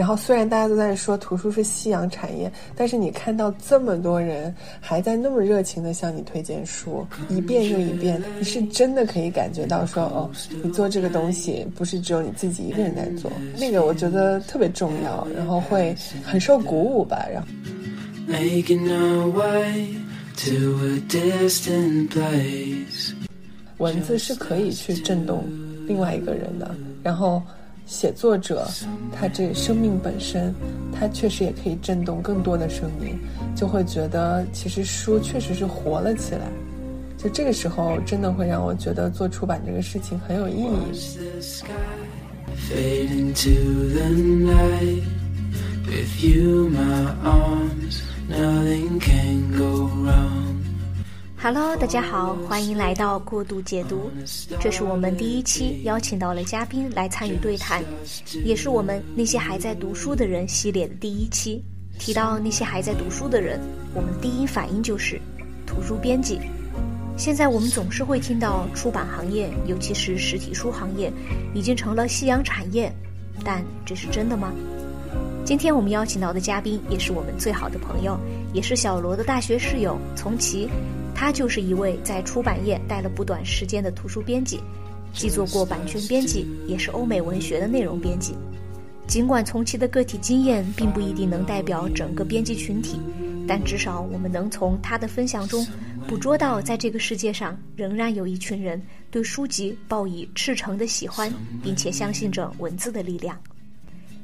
[0.00, 10.30] 然后虽然大家都在说图书是夕阳产业，但是你看到这么多人还在那么热情的向你推荐书，一遍又一遍，你是真的可以感觉到说，哦，
[10.64, 15.94] 你做这个东西不是只有你自己一个人在做，那个我觉得特别重要，然后会
[16.24, 17.48] 很受鼓舞吧，然后。
[23.76, 25.44] 文字是可以去震动
[25.86, 27.42] 另外一个人的，然后
[27.90, 28.68] 写作者
[29.10, 30.54] 他这生命本身，
[30.92, 33.18] 他确实也可以震动更多的生命，
[33.56, 36.46] 就会觉得其实书确实是活了起来，
[37.18, 40.70] 就这个时候真的会让我觉得做出版这个事情很有意义。
[51.42, 54.10] Hello，大家好，欢迎来到过度解读。
[54.60, 57.82] 这是我们第一期邀请到了嘉宾来参与对谈，
[58.44, 61.64] 也是我们那些还在读书的人系列的第一期。
[61.98, 63.58] 提到那些还在读书的人，
[63.94, 65.18] 我们第一反应就是
[65.66, 66.38] 图书编辑。
[67.16, 71.10] 现在我们总是会听到出版行业，尤其是实体书行业，
[71.54, 72.92] 已经成了夕阳产业，
[73.42, 74.52] 但这是真的吗？
[75.42, 78.14] 今天我们邀请到的嘉宾也是我们最好的朋友，
[78.52, 80.68] 也是小罗的大学室友从奇。
[81.20, 84.58] 他就是一位在出版业待了不短时间的图书编辑，
[85.12, 88.34] 既做过版权编辑，也是欧美文学的内容编辑。
[89.06, 92.98] 尽管从其的个体经验并不一定能代表整个编辑群体，
[93.46, 95.62] 但至少我们能从他的分享中
[96.08, 101.30] 捕捉到，在这个世界上仍然有一群人对书籍抱以赤诚的喜欢，
[101.62, 103.38] 并且相信着文字的力量。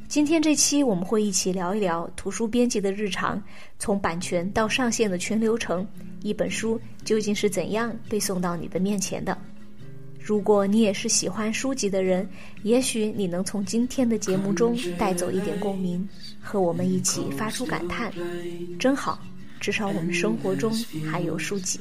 [0.09, 3.43] 今天这期我们会一起聊一聊图书编辑的日常，
[3.79, 5.87] 从版权到上线的全流程，
[6.23, 9.37] 一本书究竟是怎样被送到你的面前的？
[10.19, 12.29] 如果你也是喜欢书籍的人，
[12.63, 16.09] 也许你能从今天的节目中带走一点共鸣，
[16.41, 18.13] 和我们一起发出感叹：
[18.79, 19.21] 真好，
[19.61, 20.73] 至少我们生活中
[21.11, 21.81] 还有书籍。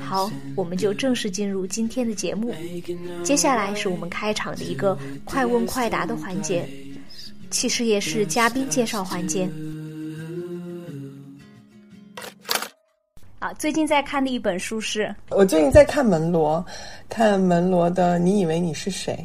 [0.00, 2.54] 好，我们就正式进入今天的节目。
[3.24, 6.68] 接下来是我们开场的一个快问快答的环节。
[7.50, 9.48] 其实也是嘉宾介绍环节。
[13.38, 15.14] 啊，最近在看的一本书是？
[15.30, 16.64] 我最近在看门罗，
[17.08, 19.24] 看门罗的《你以为你是谁》。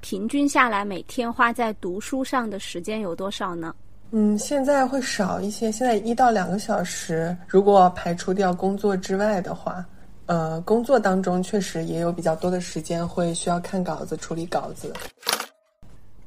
[0.00, 3.74] 平均下来，每天花在读书上的时间有多少呢？
[4.12, 7.36] 嗯，现在会少一些，现在一到两个小时。
[7.46, 9.84] 如果排除掉工作之外的话，
[10.26, 14.92] 呃，工作当中确实也有比较多的时间会需要看稿子、处理稿子。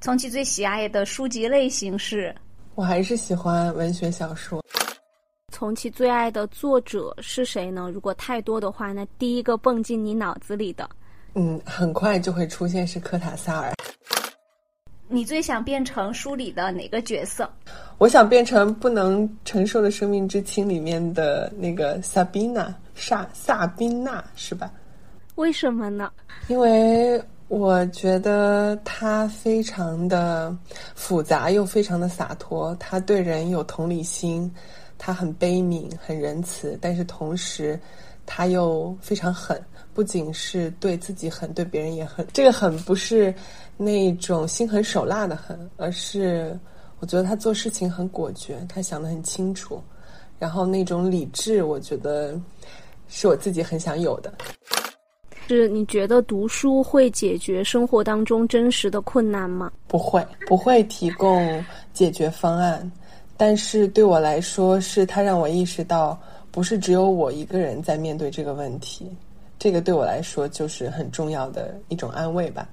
[0.06, 2.32] 从其最喜爱的书籍类型是，
[2.76, 4.64] 我还是喜欢文学小说。
[5.52, 7.90] 从其最爱的作者是谁呢？
[7.92, 10.88] 如果太多的话，那第一个蹦进你脑子里的，
[11.34, 13.74] 嗯，很快就会出现是科塔萨尔。
[15.08, 17.52] 你最想变成书里的哪个角色？
[17.98, 24.72] 我想变成《不能承受的生命之轻》里面的那个萨宾娜，萨萨宾娜是吧？
[25.34, 26.12] 为什么呢？
[26.48, 27.20] 因为。
[27.48, 30.56] 我觉得他非常的
[30.96, 32.76] 复杂，又非常的洒脱。
[32.80, 34.52] 他对人有同理心，
[34.98, 37.80] 他很悲悯、很仁慈，但是同时
[38.26, 39.62] 他又非常狠。
[39.94, 42.26] 不仅是对自己狠，对别人也狠。
[42.34, 43.34] 这个狠不是
[43.78, 46.60] 那种心狠手辣的狠，而是
[47.00, 49.82] 我觉得他做事情很果决，他想得很清楚。
[50.38, 52.38] 然后那种理智，我觉得
[53.08, 54.34] 是我自己很想有的。
[55.48, 59.72] 是你觉得读书会解决生活当中真实的困难吗？
[59.88, 61.64] 不会，不会提供
[61.94, 62.92] 解决方案，
[63.38, 66.20] 但是对我来说，是它让我意识到，
[66.52, 69.12] 不是只有我一个人在面对这个问题，
[69.60, 72.68] 这个对我来说就是很重要的一种安慰吧。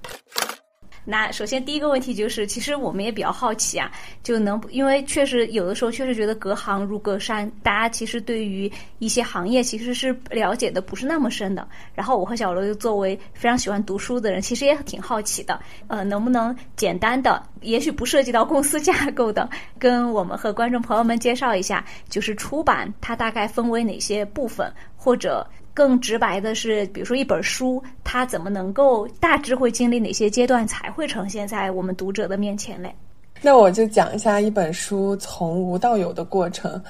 [1.04, 3.90] 那首先第一个问题就是，其实我们也比较好奇啊，
[4.22, 8.70] 就能因为确实有的时候确实觉得隔行如隔山，大家其实对于
[9.00, 11.66] 一些行业其实是了解的不是那么深的。
[11.94, 19.48] 然后我和小罗作为非常喜欢读书的人，其实也挺好奇的，呃，能不能简单的，也许不涉及到公司架构的，
[19.80, 25.44] 跟我们和观众朋友们介绍一下，就是出版它大概分为哪些部分，或者。
[25.74, 32.94] 更直白的是，比如说一本书，它怎么能够大致会经历哪些阶段才会呈现在我们读者的面前嘞？
[33.40, 36.80] 那我就讲一下一本书从无到有的过程。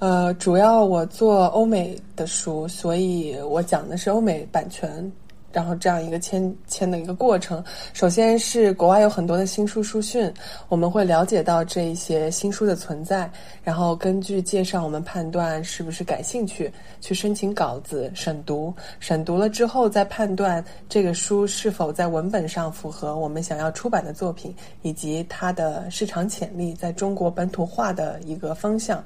[0.00, 5.12] 呃，主要我做欧美的书，所以我讲的是欧美版权
[5.52, 7.62] 然后这样一个签签的一个过程，
[7.92, 10.32] 首先是国外有很多的新书书讯，
[10.68, 13.30] 我们会了解到这一些新书的存在，
[13.64, 29.02] 然后根据介绍，我们判断是不是感兴趣，去申请稿子审读，审读了之后再判断这个书是否在文本上符合我们想要出版的作品，以及它的市场潜力，在中国本土化的一个方向，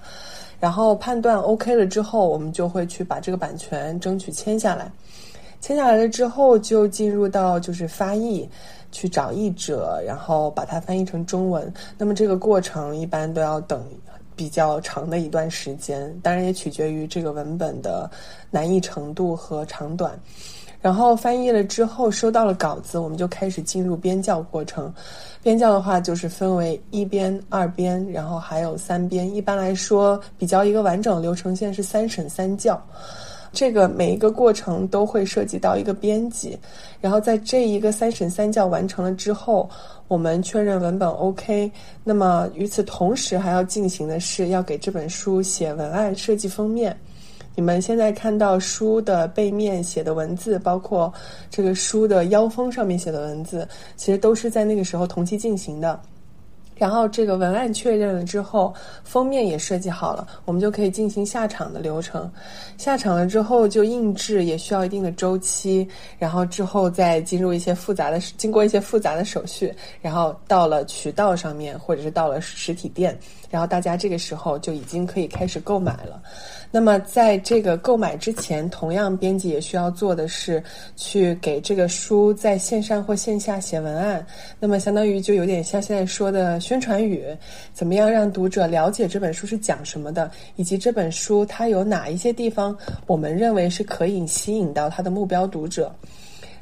[0.60, 4.90] 然后判断 OK 了之后，我们就会去把这个版权争取签下来。
[5.64, 8.46] 签下来了之后，就进入到就是发译，
[8.92, 11.72] 去找译者，然后把它翻译成中文。
[11.96, 13.82] 那么这个过程一般都要等
[14.36, 18.10] 比较长的一段时间，当然也取决于这个文本的
[18.50, 20.12] 难易程度和长短。
[20.82, 24.92] 然后翻译了之后，收到了稿子，我们就开始进入编校过程。
[25.42, 29.34] 编校的话，就是分为一编、二编，然后还有三编。
[29.34, 32.78] 一般来说，比较一个完整流程线是三审三校。
[33.54, 36.58] 这个每一个过程都会涉及到一个编辑，
[37.00, 39.70] 然后在这一个三审三校完成了之后，
[40.08, 41.70] 我们确认文本 OK。
[42.02, 46.94] 那么与此同时还要进行的是要给这本书写文案、设计封面。
[47.56, 51.12] 你们现在看到书的背面写的文字，包括
[51.48, 53.66] 这个书的腰封上面写的文字，
[53.96, 56.00] 其实都是在那个时候同期进行的。
[56.76, 58.74] 然后这个文案确认了之后，
[59.04, 62.30] 封面也设计好了，我们就可以进行下场的流程。
[62.76, 65.86] 下场了之后，就印制也需要一定的周期，
[66.18, 69.72] 然后之后再进入一些复杂的，经过一些复杂的手续，
[70.02, 73.16] 然后到了渠道上面，或者是到了实体店，
[73.54, 76.20] 然后大家这个时候就已经可以开始购买了。
[76.72, 80.60] 那么，在这个购买之前，同样编辑也需要做的是，
[80.96, 84.26] 去给这个书在线上或线下写文案。
[84.58, 87.24] 那么，相当于就有点像现在说的宣传语，
[87.72, 95.94] 怎么样让读者了解这本书是讲什么的，以及这本书它有哪一些地方我们认为是可以吸引到它的目标读者。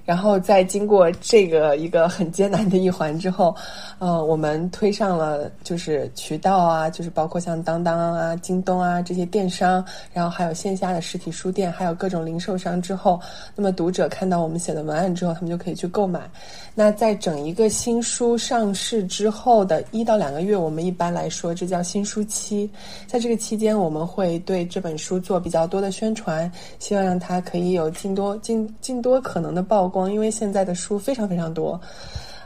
[0.05, 3.55] 然后在经过这个一个很艰难的一环之后，
[4.01, 13.21] 呃，我们推上了就是渠道啊，就是包括像当当啊、京东啊这些电商，然后还有线下的实体书店，还有各种零售商之后，
[13.55, 16.21] 那么读者看到我们写的文案之后，他们就可以去购买。
[16.75, 22.69] 那在整一个新书上市之后的一到两个月，我们一般来说这叫新书期，
[23.07, 26.51] 在这个期间，我们会对这本书做比较多的宣传，
[26.81, 29.92] 希望让它可以有尽多尽尽多可能的曝。
[29.93, 31.79] 光，因为现在的书非常非常多，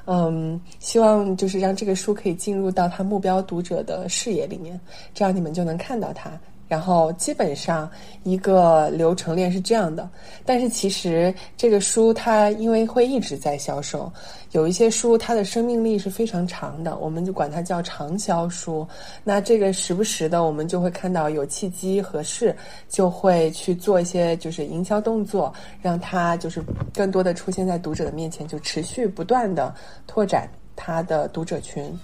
[0.06, 4.78] 嗯，希望就是让这个书可以进入到他目标读者的视野里面，
[5.14, 6.30] 这样你们就能看到它。
[6.68, 7.88] 然后基本上
[8.24, 10.08] 一个流程链是这样的，
[10.44, 14.12] 但是其实这个书它因为会一直在销售，
[14.50, 18.86] 有一些书它的生命力是非常长的，我们就管它叫长销书。
[19.22, 22.54] 那这个时不时的我们就会看到有契机合适，
[22.88, 26.60] 就会去做一些就是营销动作，让它就是
[26.92, 29.72] 更多的出现在读者的面前，就持续不断的
[30.06, 31.96] 拓展它的读者群，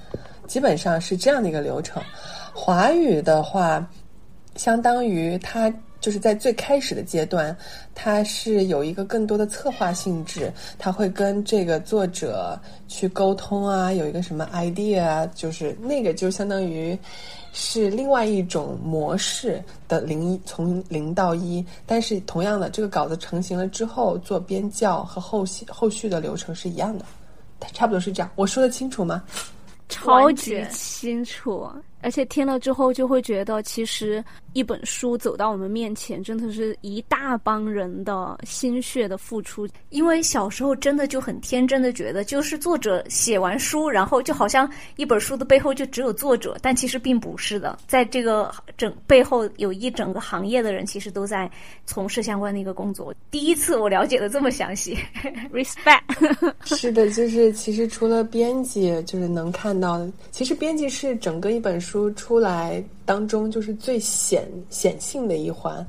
[0.47, 2.00] 基本上是这样的一个流程。
[2.55, 3.85] 华语的话。
[4.57, 7.57] 相当于它就是在最开始的阶段，
[7.95, 12.59] 它是有一个更多的策划性质，它会跟这个作者
[12.89, 16.99] 去沟通啊，有一个什么 idea 啊，就是那个就相当于
[17.53, 27.05] 是另外一种模式的零从零到一，但是同样的，这个稿子成型了之后做编校和后续后续的流程是一样的，
[27.73, 28.29] 差不多是这样。
[28.35, 29.23] 我说的清楚吗？
[29.89, 31.69] 超级清楚。
[32.03, 34.23] 而且听了之后，就会觉得其实
[34.53, 39.67] 一本书走到我们面前，真的是一大帮人的心血的付出。
[39.91, 47.79] 因为小时候真的就很天真的觉得，就是作者写完书，然后就好像一本书的背后就只有作者，但其实并不是的。
[47.87, 51.49] 在这个整背后有一整个行业的人，其实都在
[51.87, 53.15] 从事相关的一个工作。
[53.31, 54.99] 第一次我了解的这么详细，
[55.55, 56.03] respect。
[56.65, 61.92] 是的，就是其实除了编辑，就是能看到，其实编辑是整个一本书。
[61.93, 65.87] 说出来当中就是最显显性的一环，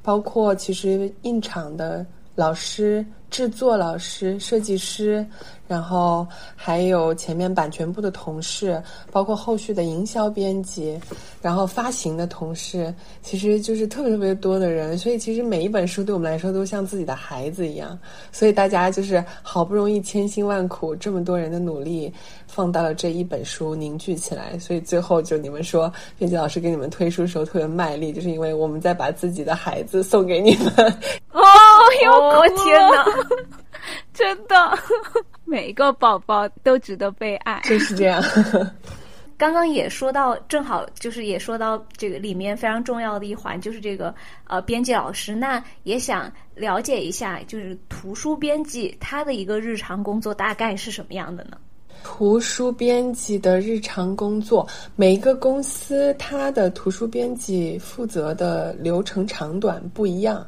[0.00, 5.26] 包括其实印厂的老师、制作老师、设计师。
[5.70, 8.82] 然后还有前面版权部的同事，
[9.12, 11.00] 包括后续的营销编辑，
[11.40, 14.98] 然后发行的同事，其实就是特别特别多的人。
[14.98, 17.96] 所以其实每一本书对我们来说都像自己的孩子一样。
[18.32, 22.12] 所以大家就是好不容易千辛万苦，这么多人的努力
[22.48, 24.58] 放到了这一本书凝聚起来。
[24.58, 30.72] 所以最后就你们说编辑老师给你们推书的时候特别卖力，就是因为我们在把自己的孩子送给你们。
[31.30, 31.40] 哦
[32.04, 33.04] 哟，天哪！
[34.12, 34.78] 真的，
[35.44, 38.22] 每一个宝宝都值得被爱，就是这样。
[39.38, 44.14] 刚刚也说到，正好就是也说到这个里面非常重要的一环，就是这个
[44.46, 45.34] 呃编辑老师。
[45.34, 51.56] 那也想了解一下，就是图书编辑他的一个日常工作大概是什么样的呢？
[52.04, 60.46] 图书编辑的日常工作，每一个公司它的图书编辑负责的流程长短不一样。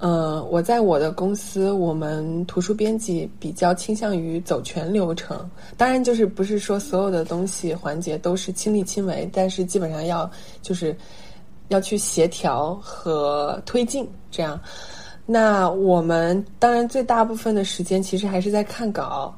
[0.00, 5.48] 呃，我在我的公司，我们图书编辑比较倾向于走全流程。
[5.76, 10.28] 当然，就是不是说所有的东西环节都是亲力亲为，但是基本上要
[10.62, 10.96] 就是
[11.68, 14.58] 要去协调和推进这样。
[15.26, 19.34] 那我们当然最大部分的时间其实还是在看稿。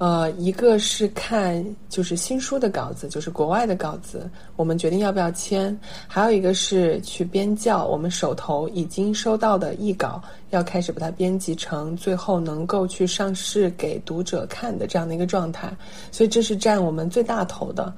[0.00, 5.76] 呃，一个是看就是新书的稿子，就是国外的稿子，我们决定要不要签；
[6.08, 15.70] 还有一个是去编校，我们手头已经收到的译稿，要开始把它编辑成最后能够去上市给读者看的这样的一个状态。
[16.10, 17.92] 所以这是占我们最大头的。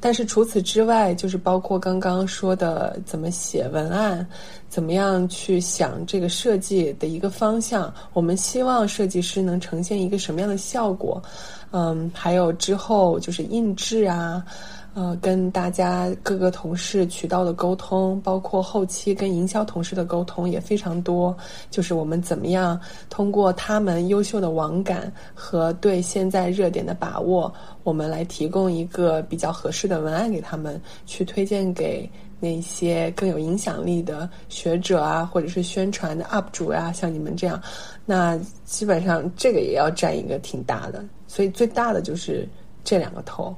[0.00, 4.26] 但是除此之外，就是包括刚刚说的怎么写文案，
[4.68, 11.22] 怎么样去想这个设计的一个方向，我们希望设计师能呈现一个什么样的效果，
[11.70, 14.42] 嗯，还有之后就是印制啊。
[14.92, 21.36] 呃，跟大家各个同事渠道的沟通，包括后期跟营销同事的沟通也非常多。
[21.70, 22.78] 就是我们怎么样
[23.08, 27.52] 通过他们优秀的网感和对现在热点的把握，
[27.84, 37.62] 我们来提供一个比较合适的文案给他们，去推荐给那些更有影响力的学者啊，或者是宣传的 UP 主呀，像你们这样。
[38.04, 42.48] 那基本上这个也要占一个挺大的，所以最大的就是
[42.82, 43.54] 这两个头。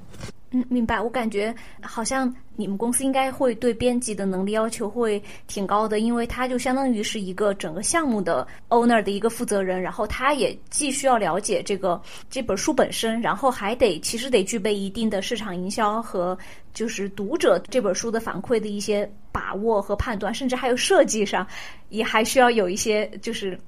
[0.53, 1.01] 嗯，明白。
[1.01, 16.39] 我感觉好像你们公司应该会对编辑的能力要求会挺高的，因为他就相当于是一个整个项目的 owner 的一个负责人，然后他也既需要了解这个这本书本身，然后还得其实得具备一定的市场营销和
[16.75, 21.47] 就是读者这本书的反馈的一些把握和判断，甚至还有设计上
[21.89, 23.59] 也还需要有一些就是。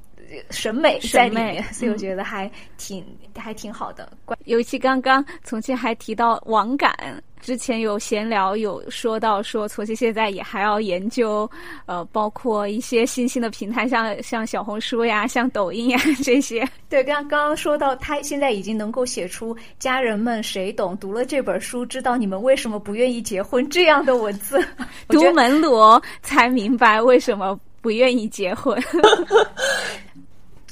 [0.51, 3.05] 审美在里面，所以我觉得还挺
[3.37, 4.11] 还挺好的。
[4.45, 6.93] 尤其刚刚从庆还提到网感，
[7.41, 11.51] 之前有闲聊有说到说从庆现在也还要研究，
[11.87, 16.67] 呃，包括一些新兴的平台，像像小红书呀、像抖音呀这些。
[16.89, 20.97] 对，刚刚刚说到他现在已经能够写出“家人们谁懂？
[20.99, 24.65] 读了这本书，知道你们为什么不愿意结婚”这样的文字。
[25.09, 28.81] 读门罗才明白为什么不愿意结婚。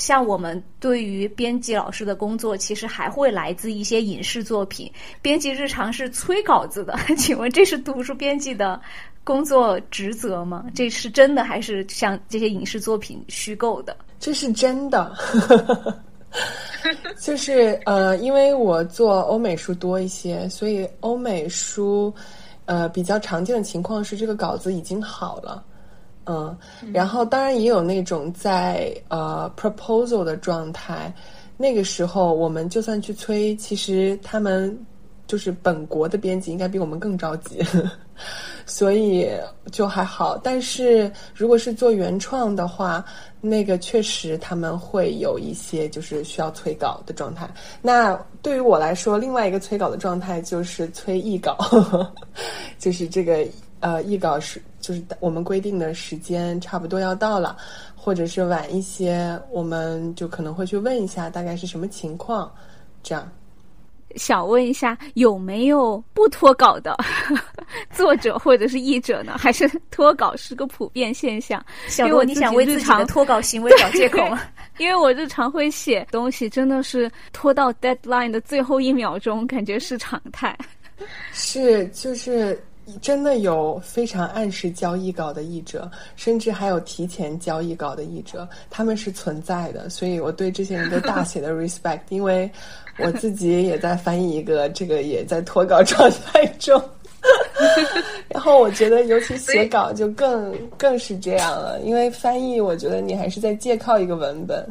[0.02, 4.90] 像我们对于编辑老师的工作，其实还会来自一些影视作品。
[5.22, 8.80] 编辑日常是催稿子的， 请问这是图书编辑的
[9.22, 10.64] 工作职责吗？
[10.74, 13.96] 这是真的还是像这些影视作品虚构的？
[14.18, 15.14] 这是真的，
[17.20, 22.12] 就是呃，因为我做欧美书多一些，所以欧美书
[22.64, 25.62] 呃比较常见的情况是这个稿子已经好了。
[26.26, 26.56] 嗯，
[26.92, 31.12] 然后当然也有那种在呃 proposal 的状态，
[31.56, 34.76] 那个时候我们就算去催，其实他们
[35.26, 37.60] 就是本国的编辑应该比我们更着急，
[38.66, 39.28] 所以
[39.70, 40.36] 就还好。
[40.36, 43.04] 但是如果是做原创的话，
[43.40, 47.48] 那个确实他们会有一些就是需要催稿的状态。
[47.80, 51.56] 那对于我来说，另外一个催稿的状态就是催译稿，
[52.78, 53.44] 就是这个
[53.82, 54.62] 呃译稿是。
[54.80, 57.56] 就是我们规定的时间差不多要到了，
[57.94, 62.52] 或者是晚一些，我们就可能会去问一下大概是什么情况。
[63.00, 63.30] 这样，
[64.16, 66.96] 想问一下有没有不脱稿的
[67.94, 69.36] 作者或者是译者呢？
[69.38, 71.64] 还是脱稿是个普遍现象？
[71.86, 74.40] 小罗，你想为自己的脱稿行为找借口吗？
[74.78, 80.58] 因为我日常会写东西，真的是拖到 deadline 的最后一秒钟，感觉是常态。
[81.32, 82.60] 是，就是。
[83.00, 89.88] 真的有非常按时交易稿的译者，甚至还有提前交易稿的译者，他们是存在的。
[89.88, 92.50] 所以我对这些人都大 写的 respect，因为
[92.98, 96.82] 我自己也在翻译一个，这个也在脱稿状态中。
[98.28, 104.66] 然后我觉得，尤其写稿就更更是这样了，因为翻译，我觉得你还是在借靠一个文本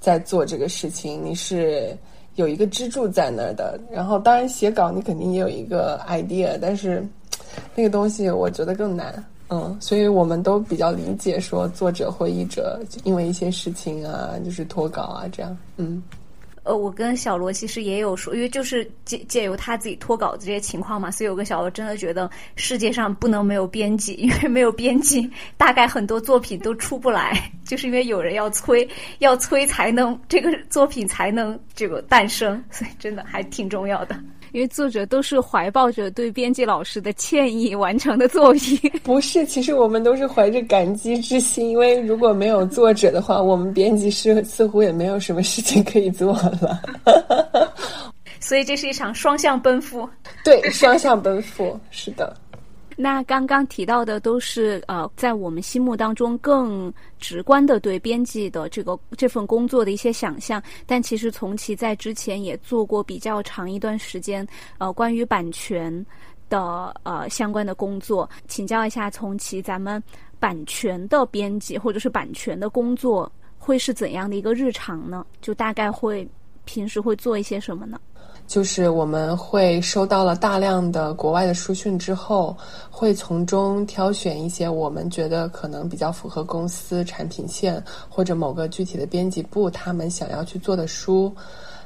[0.00, 1.96] 在做这个事情，你是
[2.36, 3.78] 有一个支柱在那儿的。
[3.90, 7.06] 然后，当然写稿你肯定也有一个 idea，但是。
[7.74, 16.02] 那个东西我觉得更难，嗯，所以我们都比较理解说作者或译者因为一些事情啊，就是脱稿啊这样，嗯。
[16.64, 28.86] 呃，我跟小罗其实也有说，因为就是借借由他自己脱稿这些情况嘛，所以我跟小罗真的觉得世界上不能没有编辑，因为没有编辑，大概很多作品都出不来， 就是因为有人要催，
[29.20, 34.14] 要催才能这个作品才能这个诞生，所以真的还挺重要的。
[34.58, 38.76] 因为作者都是怀抱着对编辑老师的歉意完成的作品。
[39.04, 46.82] 不是，其实我们都是怀着感激之心，因为如果没有作者的话，我们编辑师似乎也没有什么事情可以做了。
[48.40, 50.10] 所以这是一场双向奔赴。
[50.42, 52.36] 对，双向奔赴，是的。
[53.00, 64.44] 那刚刚提到的都是呃，在我们心目当中更直观的对编辑的这个这份工作的一些想象，但其实从其在之前也做过比较长一段时间
[64.78, 66.04] 呃关于版权
[66.50, 70.02] 的呃相关的工作，请教一下从其咱们
[70.40, 75.24] 版权的编辑或者是版权的工作会是怎样的一个日常呢？
[75.40, 76.28] 就大概会
[76.64, 78.00] 平时会做一些什么呢？
[78.48, 82.56] 就是我们会收到了大量的国外的书讯之后，
[82.90, 91.30] 会从中挑选一些我们觉得可能比较符合公司产品线或者某个具体的编辑部他们想要去做的书，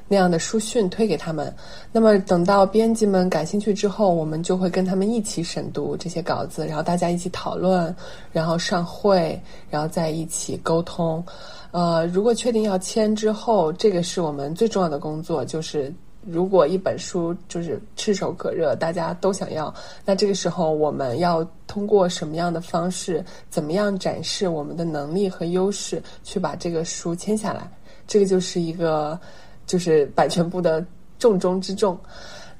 [0.06, 1.52] 那样的书讯推给他们。
[1.90, 7.92] 那么等到编辑们感兴趣之后，我们就会跟他们一起审读这些稿子，然后大家一起讨论，
[8.30, 9.38] 然后上会，
[9.68, 11.24] 然后再一起沟通。
[11.72, 15.92] 呃，如果确定要签之后，这个是我们最重要的工作，就是。
[16.24, 19.74] 如果一本书就是炙手可热，大家都想要，
[20.04, 27.68] 那这个时候我们要通过什么样的方式，怎么样展示我们的能力和优势，去把这个书签下来？
[28.06, 29.18] 这个就是一个
[29.66, 30.84] 就是版权部的
[31.18, 31.98] 重中之重。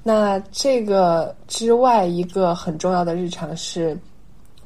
[0.03, 3.97] 那这个之外，一个很重要的日常是，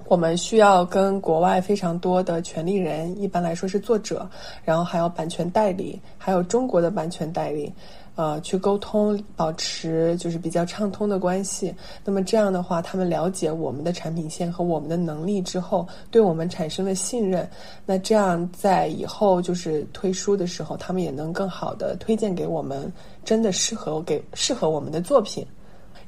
[0.05, 4.27] 我们需要跟国外非常多的权利人，一般来说是作者，
[4.63, 7.71] 然后还有版权代理，还有中国的版权代理。
[8.17, 11.71] 呃，去沟通，保持就是比较畅通的关系。
[12.03, 17.47] 那么这样的话，他们了解我们的产品线和我们的能力之后，对我们产生了信任。
[17.85, 22.91] 那这样在以后就是推书的时候，他们也能更好的推荐给我们
[23.23, 25.45] 真的适合给适合我们的作品。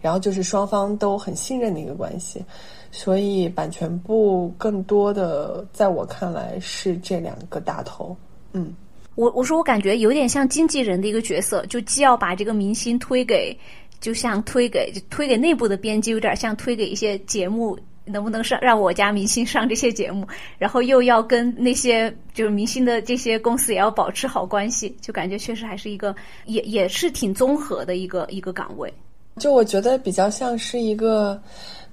[0.02, 2.44] 然后就是双方都很信任的一个关系。
[2.92, 8.18] 所以版权部更多的，在我看来是这两个大头。
[8.54, 8.74] 嗯。
[9.20, 13.54] 我我说我感觉有点像经纪人的一个角色，就既要把这个明星推给，
[14.00, 20.26] 就像推给就推给内部的编辑，有点像推给一些节目，能不能上让我家明星上这些节目，
[20.58, 28.94] 然后又要跟那些就是明星的这些公司也要保持好关系，就感觉确实还是一个也也是挺综合的一个一个岗位。
[29.36, 31.38] 就我觉得比较像是一个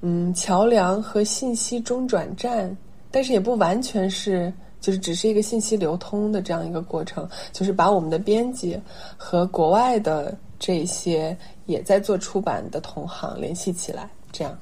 [0.01, 2.77] 嗯桥梁和信息中转站，
[3.11, 4.53] 但是也不完全是。
[4.87, 8.81] 就是只是一个信息流通的这样一个过程，就是把我们的编辑
[9.17, 14.57] 和国外的这些也在做出版的同行联系起来，这样。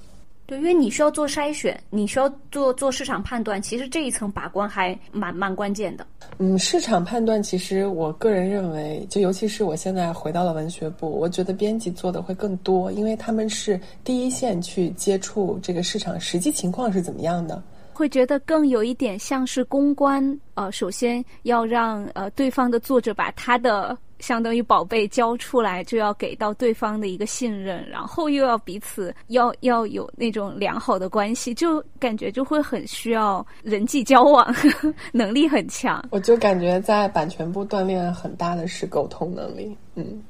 [0.47, 6.07] 对，因为你需要做筛选，你需要做做市场判断，其实这一层把关还蛮蛮关键的。
[6.39, 17.63] 嗯，市场判断其实我个人认为，就尤其是我现在回到了文学部，我觉得编辑做的会更多，因为他们是第一线去接触这个市场实际情况是怎么样的。
[17.95, 34.55] 会觉得更有一点像是公关，呃，首先要让呃对方的作者把他的相当于宝贝交出来，就要给到对方的一个信任，然后又要彼此要要有那种良好的关系，就感觉就会很需要人际交往
[35.13, 36.05] 能力很强。
[36.11, 40.23] 我就感觉在版权部锻炼很大的是沟通能力，嗯，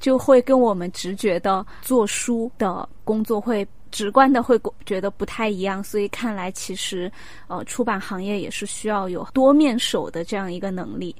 [0.00, 3.66] 就会跟我们直觉的做书的工作会。
[3.90, 7.10] 直观的会觉得不太一样，所以看来其实，
[7.46, 11.14] 呃，出版行业也是需要有多面手的这样一个能力，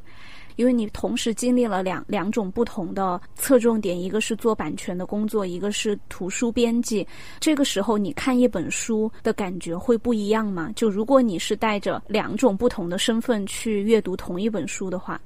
[0.57, 7.07] 因为你同时经历了两两种不同的侧重点，一个是做版权的工作，一个是图书编辑。
[7.41, 10.71] 这个时候你看一本书的感觉会不一样吗？
[10.77, 15.21] 就如果你是带着两种不同的身份去阅读同一本书的话，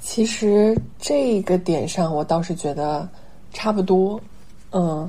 [0.00, 3.08] 其实这个点上我倒是觉得
[3.52, 4.20] 差不多，
[4.72, 5.08] 嗯，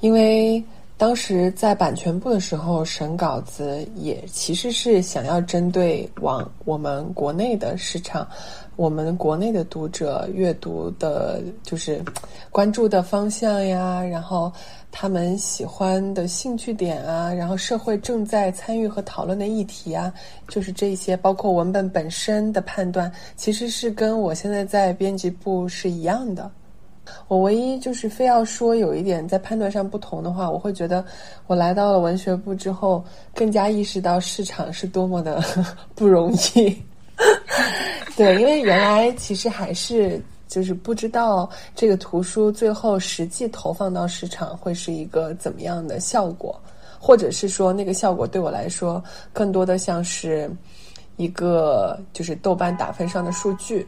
[0.00, 0.62] 因为。
[0.98, 8.28] 当时在版权部的时候审稿子，也其实是想要针对往我们国内的市场，
[8.74, 12.02] 我们国内的读者阅读的，就是
[12.50, 14.52] 关注的方向呀，然后
[14.90, 20.12] 他们喜欢的兴趣点啊，然后社会正在参与和讨论的议题啊，
[20.48, 26.50] 就是这些，包括文本本身的判断，其实是跟我现在在编辑部是一样的。
[27.26, 31.04] 我唯一就是非要说有一点在判断上不同的话，我会觉得
[31.46, 35.42] 我来到了文学部之后，更加意识到市场是多么的
[35.94, 36.76] 不容易。
[38.16, 46.58] 对，因为原来其实还是就是不知道这个图书最后实际投放到市场会是一个怎么样的效果，
[46.98, 50.50] 或者是说那个效果对我来说更多的像是
[51.16, 53.86] 一个就是豆瓣打分上的数据。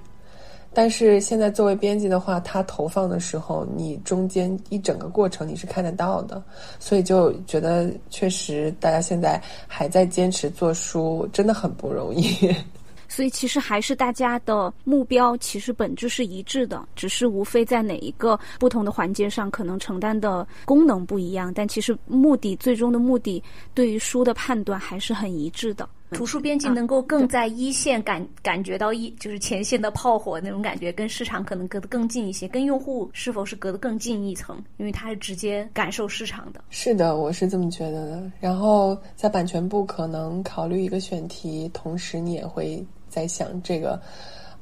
[0.72, 6.42] 但是现在作为编辑的话，他投放的时候，你中间一整个过程你是看得到的，
[6.78, 12.24] 所以就觉得确实大家现在还在坚持做书，真的很不容易。
[13.08, 23.42] 所以其实还是大家的目标，其实本质是一致的，只是无非在哪一个不同的环节上，可能承担的功能不一样，但其实目的最终的目的，
[23.74, 25.88] 对于书的判断还是很一致的。
[26.10, 34.62] 图书编辑能够更在一线感感觉到一就是前线的炮火那种感觉，跟市场可能隔得更近一些，跟用户是否是隔得更近一层？
[34.76, 36.62] 因为他是直接感受市场的。
[36.70, 38.30] 是的，我是这么觉得的。
[38.40, 42.84] 然后在版权部可能考虑一个选题，同时你也会。
[43.10, 44.00] 在想这个，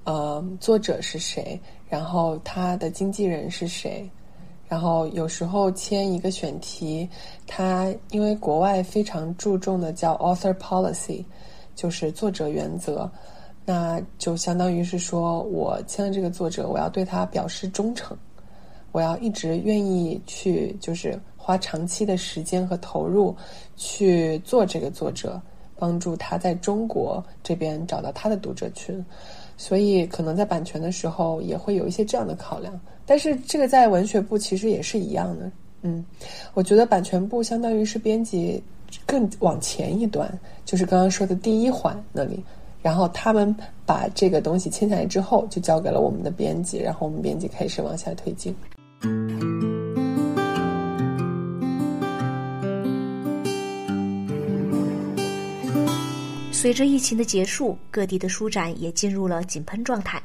[0.05, 1.61] 呃，作者是谁？
[1.87, 4.11] 然后他的经纪人是谁？
[4.67, 7.07] 然后有时候签一个选题，
[7.47, 11.23] 他因为国外非常注重的叫 author policy，
[11.79, 13.09] 就是作者原则，
[13.65, 18.17] 那就相当于是说我签了这个作者，我要对他表示忠诚，
[18.91, 23.33] 我要一直愿意去，就是花长期的时间和投入
[23.77, 25.41] 去做这个作者。
[25.81, 29.07] 帮助他在中国这边找到他的读者群，
[29.57, 32.81] 所以可能在版权的时候也会有一些这样的考量。
[33.07, 35.49] 但是这个在文学部其实也是一样的。
[35.83, 36.05] 嗯，
[36.53, 38.61] 我觉得版权部相当于是编辑
[39.07, 40.31] 更往前一端，
[40.65, 42.43] 就是刚刚说的第一环那里，
[42.83, 48.55] 然后他们把这个东西签下来之后，就交给了我们的编辑，然后我们编辑开始往下推进。
[56.51, 60.21] 随着疫情的结束，各地的书展也进入了井喷状态。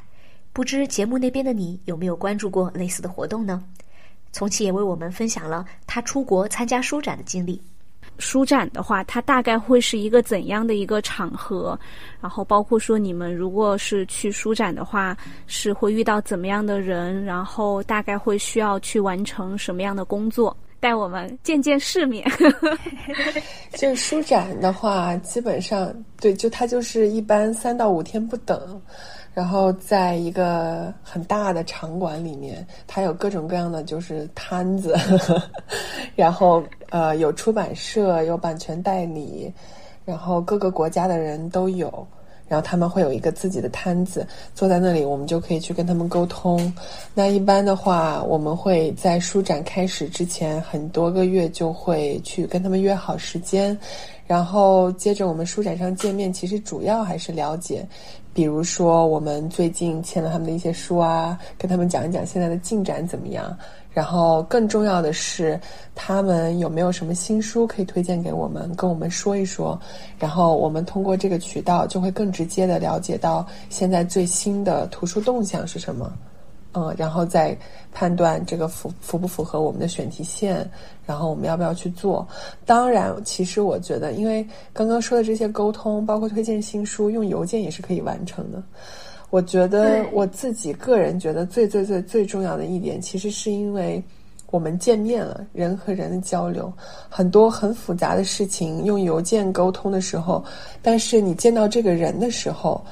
[0.52, 3.62] 不知节目那边的你有没有关注过类似的活动呢？
[4.32, 7.62] 从启也为我们分享了他出国参加书展的经历。
[8.18, 11.78] 书展的话，它大概会是一个怎样的一个场合？
[12.20, 17.24] 然后包括说，你们如果是去书展的话，是会遇到怎么样的人？
[17.24, 20.56] 然后大概会需要去完成什么样的工作？
[20.80, 22.30] 带我们见见世面。
[23.72, 28.80] 就书展的话，基本上对，就它就是一般三到五天不等，
[29.34, 34.96] 然后在一个很大的场馆里面，它有各种各样的就是摊子，
[36.16, 39.52] 然后呃有出版社，有版权代理，
[40.04, 42.06] 然后各个国家的人都有。
[42.46, 46.72] 然后他们会有一个自己的摊子，坐在那里，我们就可以去跟他们沟通。
[47.14, 53.76] 那一般的话，我们会在书展开始之前很多个月就会去跟他们约好时间，
[54.26, 57.84] 然后接着我们书展上见面，其实主要还是了解，
[58.34, 63.56] 比如说我们最近签了他们的一些书啊，跟他们讲一讲现在的进展怎么样。
[63.92, 65.58] 然后更重要的是，
[65.94, 69.80] 他们有没有什么新书可以推荐给我们，跟我们说一说。
[70.18, 76.12] 然后我们通过这个渠道，就会更直接的了解到现在最新的图书动向是什么。
[76.74, 77.56] 嗯，然后再
[77.92, 80.68] 判断这个符符不符合我们的选题线，
[81.06, 82.26] 然后我们要不要去做。
[82.66, 88.62] 当然，其实我觉得，因为刚刚说的这些沟通，包括推荐新书，用邮件也是可以完成的。
[89.30, 94.02] 我觉得我自己个人觉得最最最最重要的一点，其实是因为
[94.50, 96.72] 我们见面了，人和人的交流，
[97.08, 100.44] 很多很复杂的事情用邮件沟通的时候，
[100.82, 102.84] 但是你见到这个人的时候，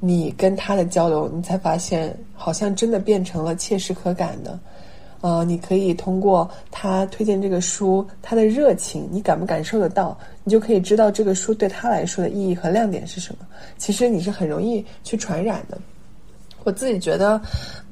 [0.00, 4.58] 你跟他的交流，你才发现好像真的变成了切实可感的。
[5.20, 10.16] 呃，你可以通过他推荐这个书，他的热情，你感不感受得到？
[10.44, 13.46] 你就可以知道这个书对他来说的意义和亮点是什么。
[13.76, 15.78] 其实你是很容易去传染的。
[16.64, 17.38] 我自己觉得，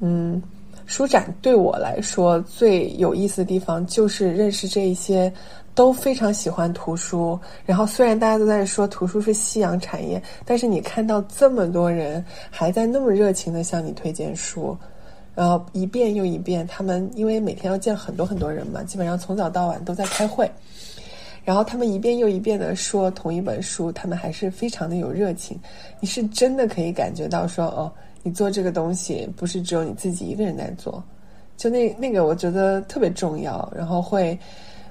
[0.01, 0.43] 嗯，
[0.87, 5.31] 书展对我来说最有意思的地方就是认识这一些
[5.79, 7.39] 都非常喜欢图书。
[7.65, 14.77] 然后虽然大家都在说图书是夕阳产业，但是你看到这么多人还在那么热情的向你推荐书，
[15.37, 20.51] 然后一遍又一遍，他们因为每天要见很多很多人嘛，基本上从早到晚都在开会，
[21.45, 25.57] 然后他们一遍又一遍的说同一本书，他们还是非常的有热情。
[26.01, 27.93] 你是真的可以感觉到说哦。
[28.25, 31.03] 你做这个东西不是只有你自己一个人在做，
[31.57, 34.37] 就那那个我觉得特别重要，然后会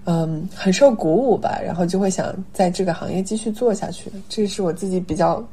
[0.10, 5.46] 嗯很受鼓舞吧，然后就会想在这个行业继续做下去，这是我自己比较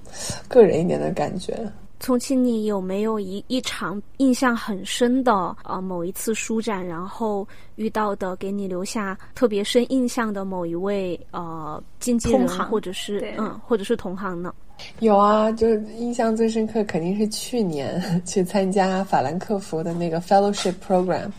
[0.46, 1.58] 个人一点的感觉。
[1.98, 14.54] 重庆，你有没有一一场印象很深的呃某一次书展，然后遇到的给你留下特别深印象的某一位呃经纪人或者是嗯或者是同行呢？
[14.98, 21.30] 有啊，就是印象最深刻肯定是去年 去参加法兰克福的那个 fellowship program，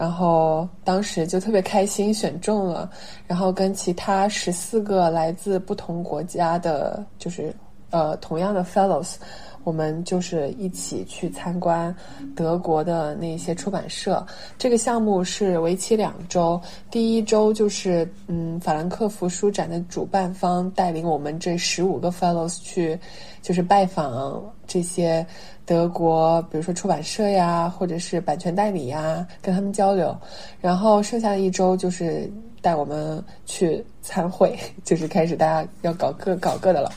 [0.00, 2.90] 然后当时就特别开心选中了，
[3.26, 7.54] 然后跟其他十四个来自不同国家的，就是
[7.90, 9.16] 呃同样的 fellows，
[9.62, 11.94] 我们就是一起去参观
[12.34, 14.26] 德国的那些出版社。
[14.56, 16.58] 这个项目是为期两周，
[16.90, 22.98] 第一周就是嗯，法兰克福书展的主办方带领我们这十五个 fellows 去，
[23.42, 25.26] 就是拜访这些
[25.70, 30.12] 德国，比如说出版社呀，或者是版权代理呀，跟他们交流。
[30.60, 32.28] 然后剩下的一周就是
[32.60, 36.90] 带我们去参会， 就是开始大家要搞各搞各的了。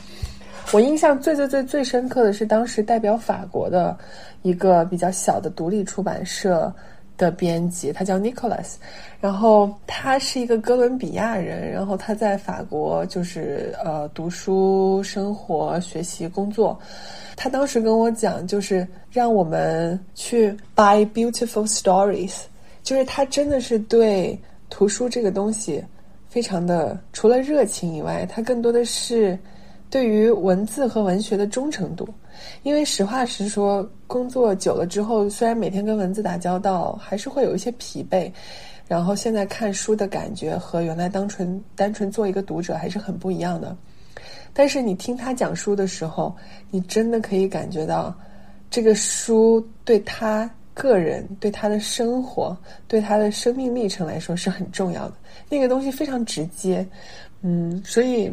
[0.72, 3.96] 我印象最最最最深刻的是，当时代表法国的
[4.42, 6.74] 一个比较小的独立出版社
[7.16, 8.74] 的编辑，他叫 Nicholas，
[9.20, 16.78] 然后他是一个哥伦比亚人，然后他在法国就是呃读书、生活、学习、工作。
[17.36, 22.34] 他当时跟我讲，就是让我们去 buy beautiful stories，
[22.82, 24.38] 就是他真的是对
[24.70, 25.82] 图书这个东西
[26.28, 29.38] 非常的，除了热情以外，他更多的是。
[29.94, 32.04] 对于文字和文学的忠诚度，
[32.64, 38.28] 因为实话实说，工作久了之后，虽然每天跟文字打交道，还是会有一些疲惫。
[38.88, 43.76] 然后现在看书的感觉和原来单纯单纯做一个读者还是很不一样的。
[44.52, 46.34] 但是你听他讲书的时候，
[46.72, 48.12] 你真的可以感觉到，
[48.68, 52.56] 这个书对他个人、对他的生活、
[52.88, 55.14] 对他的生命历程来说是很重要的。
[55.48, 56.84] 那个东西非常直接，
[57.42, 58.28] 嗯，所以。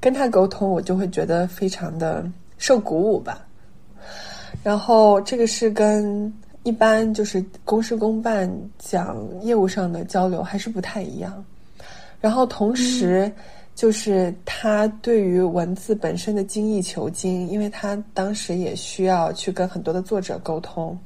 [0.00, 2.24] 跟他沟通，我就会觉得非常的
[2.58, 3.44] 受鼓舞吧。
[4.62, 6.32] 然后这个是跟
[6.62, 11.44] 一般就是公事公办讲业务上的交流还是不太一样。
[12.20, 13.30] 然后同时
[13.74, 20.98] 就是他对于文字本身的精益求精，因为他当时也需要去跟很多的作者沟通，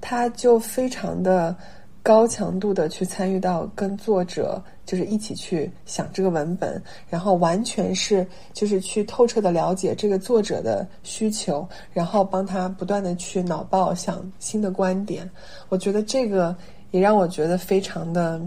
[0.00, 1.56] 他就非常的
[2.02, 4.62] 高强度的去参与到跟作者。
[4.88, 15.30] 就是一起去想这个文本，然后完全是就是去透彻的了解这个作者的需求，然后帮他不断的去脑爆想新的观点。
[15.68, 16.56] 我觉得这个
[16.90, 18.40] 也让我觉得非常的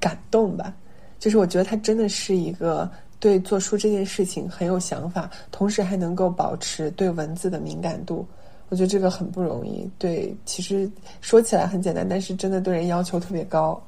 [0.00, 0.74] 感动吧。
[1.20, 8.26] 就是我觉得他真的是一个对做书这件事情很有想法，同时还能够保持对文字的敏感度。
[8.68, 9.88] 我觉得这个很不容易。
[9.98, 13.80] 对，其实说起来很简单，但是真的对人要求特别高。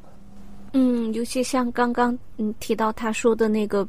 [0.72, 3.86] 嗯，尤其像刚刚嗯提到他说的那个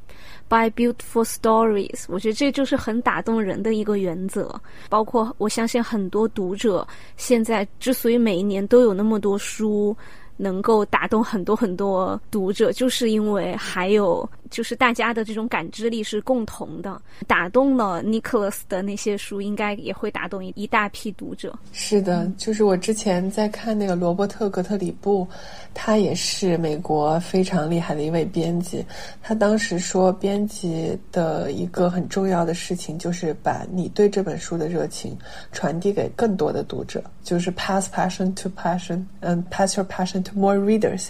[0.50, 4.54] “buy beautiful stories”，我觉得这就是很打动人的一个原则。
[4.90, 9.96] 包括我相信很多读者现在之所以每一年都有那么多书。
[10.42, 21.58] 能够打动很多很多读者，就是因为还有就是大家的这种感知力是共同的，打动了 Nicholas 的那些书，应该也会打动一一大批读者。
[21.72, 25.28] 是的，就是我之前在看那个罗伯特·格特里布，
[25.74, 28.84] 他也是美国非常厉害的一位编辑。
[29.22, 35.16] 他当时说，编辑的一个很重要的事情就是把你对这本书的热情
[35.52, 40.40] 传递给更多的读者，就是 pass passion to passion，嗯，pass your passion to。
[40.40, 41.10] More readers，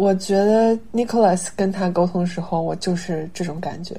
[0.00, 3.94] 我觉得 Nicholas 跟他沟通的时候，我就是这种感觉，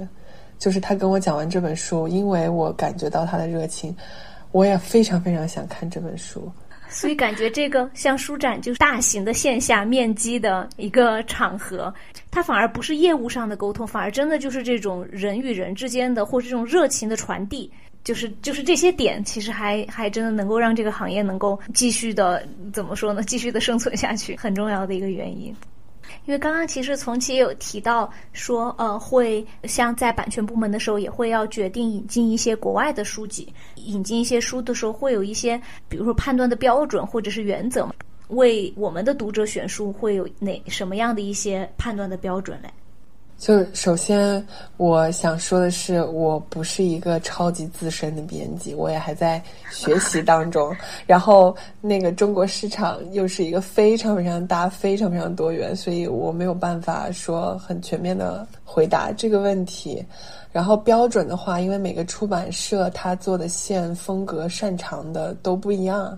[0.58, 3.96] 就是他跟我讲完这本书，因为我感觉到他的热情，
[4.52, 6.52] 我也非常非常想看这本书。
[6.90, 11.94] 所以感觉这个像书展就是大型的线下面基的一个场合，
[12.32, 17.72] 它反而不是业务上的沟通，反而真的就是这种人与人之间的或者这种热情的传递。
[18.04, 23.22] 就是就是这些点，其实还还真的能够让这个行业能够继续的怎么说呢？
[23.22, 25.56] 继续的生存下去，很重要的一个原因。
[26.26, 37.90] 因为刚刚其实从其也有提到说，呃，会像在版权部门的时候，也会要决定引进一些国外的书籍，引进一些书的时候，会有一些比如说判断的标准或者是原则，
[38.30, 42.70] 为我们的读者选书会有哪什么样的一些判断的标准嘞？
[43.42, 44.46] 就首先，
[44.78, 50.72] 我想说的是，我不是一个超级资深的编辑，我也还在学习当中。
[51.08, 60.06] 然后，那个中国市场又是一个非常非常大、非常非常多元，所以我没有办法说很全面的回答这个问题。
[60.52, 66.16] 然后标准的话，因为每个出版社它做的线风格、擅长的都不一样，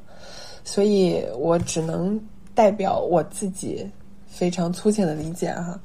[0.66, 2.20] 所以我只能
[2.54, 3.90] 代表我自己
[4.28, 5.80] 非常粗浅的理解哈。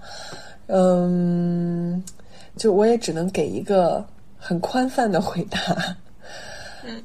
[0.68, 2.02] 嗯，
[2.56, 4.04] 就我也只能给一个
[4.38, 5.96] 很宽泛的回答。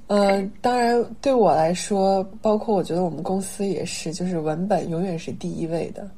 [0.07, 6.09] 嗯，当然对我来说，包括我觉得我们公司也是，就是文本永远是第一位的。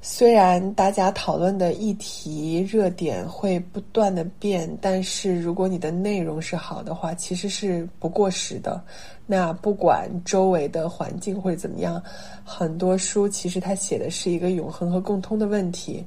[0.00, 8.80] 虽然大家讨论的议题热点会不断的变，但是如果你的内容是好的话，其实是不过时的。
[9.26, 12.02] 那不管周围的环境会怎么样，
[12.44, 16.04] 很多书其实它写的是一个永恒和共通的问题。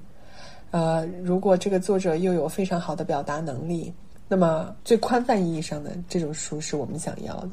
[0.72, 3.94] 呃，如果这个作者又有非常好的表达能力，
[4.28, 7.50] 那么最宽泛意义上的这种书是我们想要的。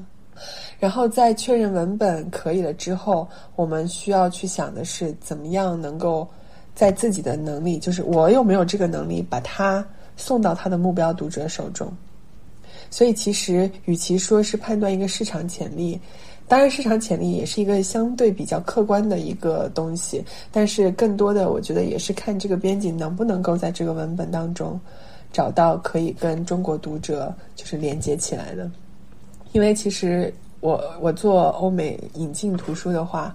[0.79, 6.27] 然后在确认文本可以了之后，我们需要去想的是怎么样能够
[6.77, 9.85] 在自己的能力，就是我有没有这个能力把它
[10.17, 11.93] 送到他的目标读者手中。
[12.91, 16.01] 所以，其实与其说是判断一个市场潜力，
[16.49, 24.81] 当然市场潜力也是一个相对比较客观的一个东西，但是更多的，我觉得也是看这个编辑能不能够在这个文本当中
[25.31, 28.71] 找到可以跟中国读者就是连接起来的。
[29.53, 33.35] 因为其实我我做欧美引进图书的话，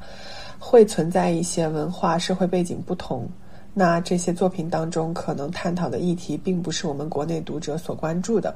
[0.58, 3.28] 会存在一些文化社会背景不同，
[3.76, 8.56] 那这些作品当中可能探讨的议题并不是我们国内读者所关注的。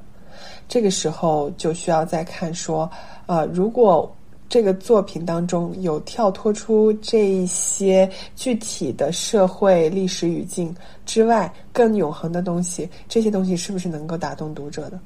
[0.68, 2.90] 这个时候就需要再看说，
[3.26, 4.12] 呃，如果
[4.50, 15.00] 这个作品当中有跳脱出这一些具体的社会历史语境之外更永恒的东西，这些东西是不是能够打动读者的？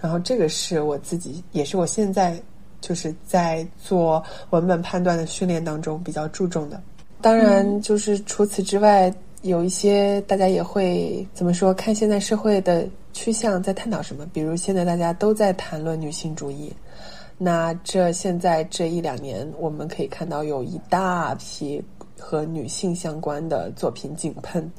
[0.00, 2.40] 然后这个是我自己，也是我现在
[2.80, 6.80] 就是在做文本判断的训练当中比较注重的。
[7.20, 11.72] 当然，就是除此之外，有一些大家也会怎么说？
[11.74, 12.88] 看现在社会的。
[13.16, 14.26] 趋向在探讨什么？
[14.30, 16.70] 比如现在大家都在谈论女性主义，
[17.38, 21.82] 那这现在这一两年，我们可以看到有一大批
[22.18, 24.70] 和女性相关的作品井喷。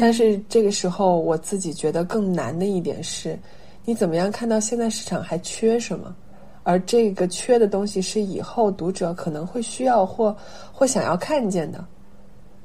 [0.00, 3.38] 但是这个时候，我自己觉得更难的一点是，
[3.84, 6.14] 你怎么样看到现在市场还缺什么？
[6.62, 10.34] 而这个缺的东西是以后读者可能会需要或
[10.72, 11.84] 或想要看见的。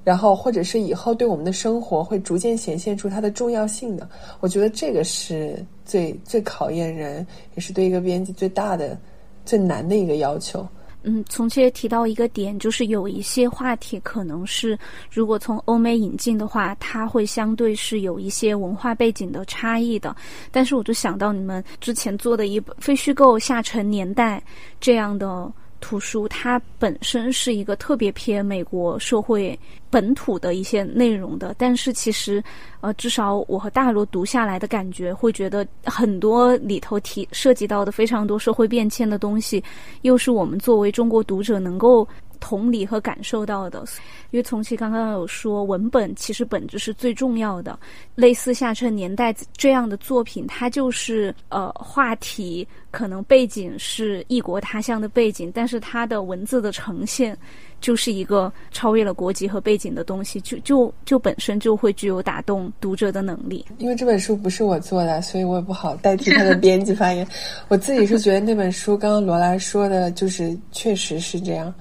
[0.04, 4.10] 然后，或者是以后对我们的生活会逐渐显现出它的重要性的，
[4.40, 8.98] 我觉得这个是最最考验人，也是对一个编辑最大的、
[9.46, 10.66] 最难的一个要求。
[11.04, 14.78] 嗯，从前提到一个点，就是有一些话题可能是
[15.12, 20.16] 如果从欧美引进的话，它会相对是有一些文化背景的差异的。
[20.52, 24.42] 但是我就想到你们之前做的一本非虚构下沉年代
[24.80, 25.52] 这样的。
[25.80, 29.58] 图书它本身是一个特别偏美国社会
[29.90, 32.44] 本土的一些内容的，但是其实，
[32.82, 39.64] 呃，至少我和大罗读下来的感觉，会觉得很多里头提涉及到的非常多社会变迁的东西，
[40.04, 42.08] 又是我们作为中国读者能够。
[42.40, 43.84] 同理和感受到的，
[44.32, 47.78] 因为从其刚刚有说，文本其实本质是最重要的。
[48.16, 57.38] 类似下沉年代这样的作品，它就是呃话题可能背景是异国他乡的背景，但是它的文字的呈现
[57.82, 63.66] 就是一个超越了国籍和背景的东西，就就就本身就会具有打动读者的能力。
[63.78, 67.28] 因为这本书不是我做的，所以我也不好代替他的编辑发言。
[67.70, 71.74] 我自己是觉得那本书，刚刚罗兰说的，就是确实是这样。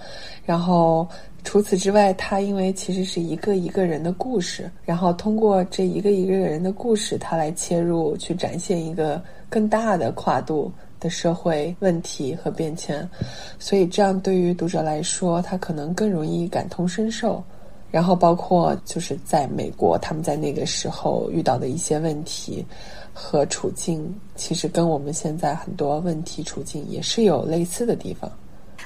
[0.44, 1.06] 然后
[1.44, 13.08] 除此之外，他因为其实是一个一个人的故事，然后通过这一个一个人的故事，他来切入去展现一个更大的跨度的社会问题和变迁，
[13.58, 17.42] 所以这样对于读者来说，他可能更容易感同身受。
[17.90, 22.62] 然后包括就是在美国，他们在那个时候遇到的一些问题
[23.14, 28.30] 和处境，其实跟我们现在很多问题处境也是有类似的地方。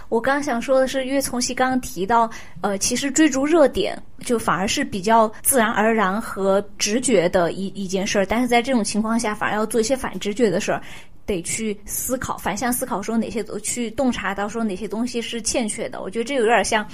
[0.08, 10.80] 我刚想说的是，因为从熙刚刚提到，呃，其实追逐热点就反而是比较自然而然和直觉的一一件事儿，但是在这种情况下，反而要做一些反直觉的事儿，
[11.26, 16.00] 得去思考，反向思考，说哪些去洞察到说哪些东西是欠缺的。
[16.00, 16.86] 我觉得这有点像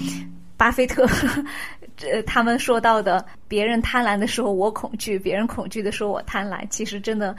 [0.57, 1.07] 巴菲特，
[2.03, 7.35] 呃，他们说到的，别人贪婪的时候我恐惧，别人恐惧的时候我贪婪，其实真的。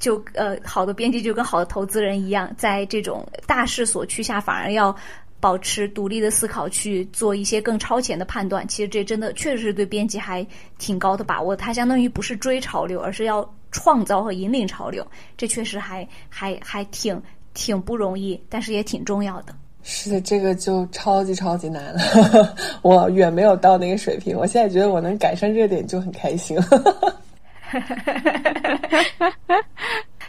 [0.00, 4.94] 就呃，好的编辑就跟好的投资人一样，在这种大势所趋下，反而要
[5.40, 8.68] 保持独立的思考，去做一些更超前的判断。
[8.68, 10.46] 其实这真的确实是对编辑还
[10.78, 11.56] 挺高的把握。
[11.56, 13.42] 它相当于不是追潮流，而是要
[13.74, 15.04] 创造和引领潮流。
[15.36, 17.20] 这确实还还还挺
[17.52, 19.54] 挺不容易，但是也挺重要的。
[19.82, 22.00] 是的，这个就超级超级难了。
[22.80, 26.56] 我远没有到那个水平，我现在觉得我能赶上热点就很开心。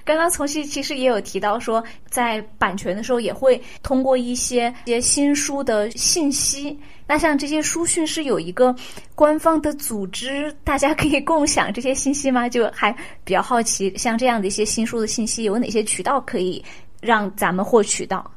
[0.06, 6.80] 刚刚从熙其实也有提到说，在版权的时候也会通过一些一些新书的信息。
[7.08, 8.74] 那像这些书讯是有一个
[9.16, 12.48] 官方的组织，大家可以共享这些信息吗？
[12.48, 16.64] 就还比较好奇，像这样的一些新书的信息，有哪些渠道可以
[17.02, 18.32] 让咱们获取到？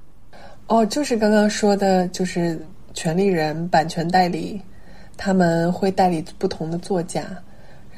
[0.69, 2.59] 哦，就是刚刚说的，就是
[2.95, 4.61] 权利人、版权代理，
[5.17, 7.25] 他们会代理不同的作家。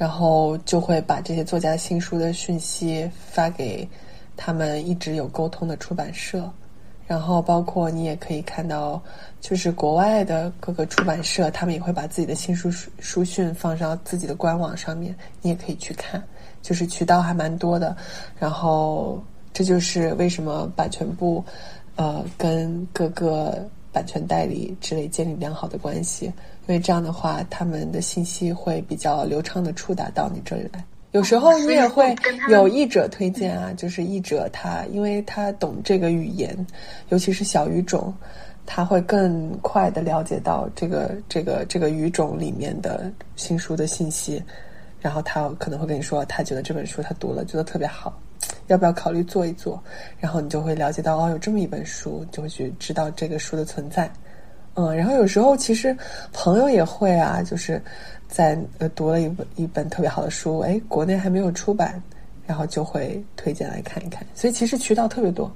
[0.01, 3.87] 然后就会把这些作家新书的讯息发给
[4.35, 6.51] 他们一直有沟通的出版社，
[7.05, 8.99] 然后包括你也可以看到，
[9.39, 16.19] 就是国外的各个出版社，他们也会把自己的新书书书讯放上自己的官网上面，你也可以去看，
[16.63, 17.95] 就是渠道还蛮多的。
[18.39, 19.23] 然后
[19.53, 21.45] 这就是为什么版权部，
[21.95, 26.33] 呃，跟各个版权代理之类建立良好的关系，
[26.67, 30.83] 因为这样的话，他们的信息会比较流畅的触达到你这里来。
[31.11, 32.15] 有时候你也会
[32.49, 36.55] 有译者推荐啊，就是译者他，因为他懂这个语言，
[37.09, 38.13] 尤其是小语种，
[38.65, 44.41] 他会更快的了解到这个这个这个语种里面的新书的信息，
[45.01, 48.17] 然后他可能会跟你说，他觉得这本书他读了觉得特别好，
[48.67, 49.83] 要不要考虑做一做？
[50.17, 54.09] 然后你就会了解到哦，有这么一本书，就会去知道这个书的存在。
[54.73, 55.95] 嗯，然后有时候其实
[56.31, 57.81] 朋友也会啊，就是
[58.27, 62.01] 在呃读了一本一本特别好的书，哎，国内还没有出版，
[62.47, 64.25] 然后就会推荐来看一看。
[64.33, 65.51] 所以其实渠道特别多。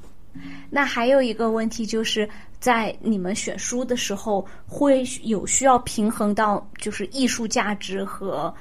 [0.70, 2.28] 那还有一个问题就是
[2.60, 8.54] 在你们选书的时候，会有需要平衡到就是艺术价值和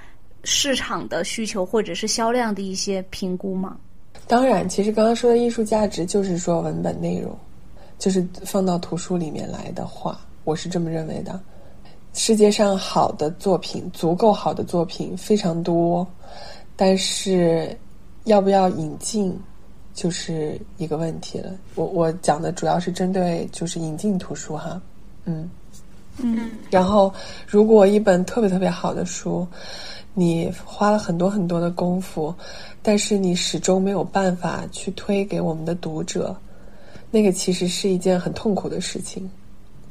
[0.44, 3.76] 市场的需求或者是销量的一些评估吗？
[4.28, 7.36] 当然，其实刚刚说的艺术价值就是说文本内容，
[7.98, 10.16] 就是放到图书里面来的话。
[10.44, 11.40] 我是这么认为的，
[12.12, 16.06] 世界上好的作品，足够好的作品非常多，
[16.76, 17.76] 但是
[18.24, 19.34] 要不要引进，
[19.94, 21.50] 就是一个问题了。
[21.74, 24.80] 我我讲的主要是针对就是引进图书哈，
[25.24, 25.48] 嗯
[26.18, 26.50] 嗯。
[26.70, 27.12] 然后，
[27.46, 29.46] 如果一本特别特别好的书，
[30.12, 32.34] 你花了很多很多的功夫，
[32.82, 36.36] 但是你始终没有办法去推给我们的读者，
[37.10, 39.28] 那个其实是一件很痛苦的事情。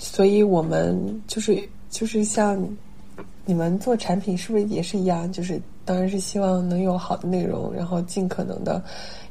[0.04, 1.58] 所以我们就是
[1.90, 2.62] 就是像
[3.46, 5.32] 你们做产品是不是也是一样？
[5.32, 8.84] 就是当然是希望能有好的内容，然后尽可能的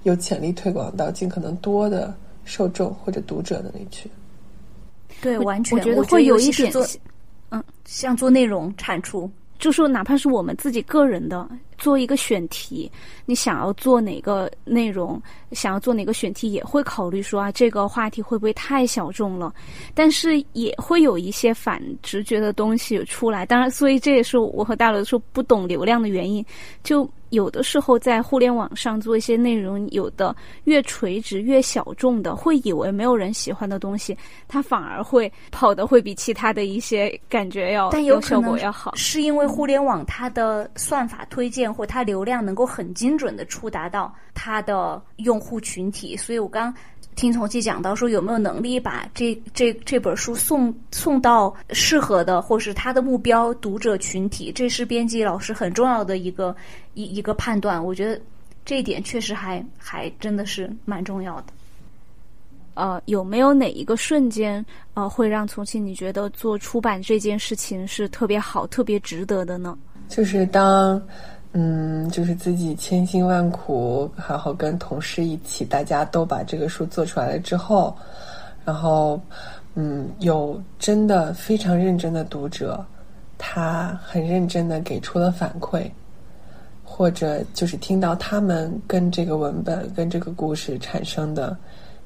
[0.04, 2.14] 有潜力推广到尽可能多的
[2.44, 4.10] 受众或者读者那里去。
[5.20, 6.72] 对，完全我觉得会有一点，
[7.50, 11.46] 嗯，像做内容产出，就说哪怕是我们自己个人的。
[11.78, 12.88] 做一个选题，
[13.26, 15.20] 你想要做哪个内容，
[15.52, 19.52] 想要做哪个选题，也会考虑说啊，这个话题会不会太小众了？
[19.94, 23.46] 但是也会有一些反直觉的东西出来。
[23.46, 26.44] 当然，所以这也是我和大刘说不懂流量的原因。
[26.82, 34.14] 就有的时候在互联网上做一些内容，有的越垂直越小众的，会以为没有人喜欢的东西，
[34.46, 41.72] 它反而会跑的会比其他的一些感觉要，但有效果要好，是因为互联网它的算法推荐。
[41.72, 46.72] 或它流量能够很精准的触达到它的用户群体，所以我刚
[47.16, 56.56] 听从记讲到说有没有能力把这这这本书送送到适合的或是他的目标读者群体，这是编辑老师很重要的一个
[56.94, 57.84] 一一个判断。
[57.84, 58.18] 我觉得
[58.64, 61.46] 这一点确实还还真的是蛮重要的。
[62.74, 64.64] 呃，有没有哪一个瞬间
[64.94, 69.76] 呃会让重庆你觉得做出版这件事情是特别好、特别值得的呢？
[70.08, 71.02] 就是当。
[71.54, 77.94] 嗯，就是自己千辛万苦，然后跟同事一起，大家都把这个书做出来了之后，
[78.64, 79.20] 然后，
[79.74, 82.82] 嗯，有真的非常认真的读者，
[83.36, 85.90] 他很认真的给出了反馈，
[86.82, 91.54] 或者就是听到他们跟这个文本、跟这个故事产生的，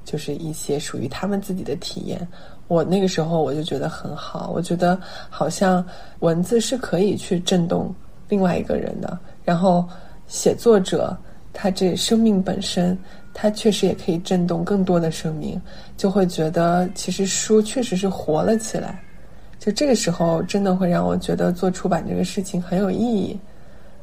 [0.05, 2.27] 就是一些属于他们自己的体验。
[2.67, 5.87] 我那个时候我就觉得很好，我觉得好像
[6.19, 7.95] 文字是可以去震动
[8.29, 9.17] 另外一个人的。
[9.47, 9.89] 然后，
[10.27, 11.17] 写作者
[11.53, 12.99] 他这生命本身，
[13.33, 15.59] 他确实也可以震动更多的生命，
[15.97, 19.01] 就会觉得其实书确实是活了起来。
[19.59, 23.39] 就这个时候，真的会让我觉得做出版这个事情很有意义，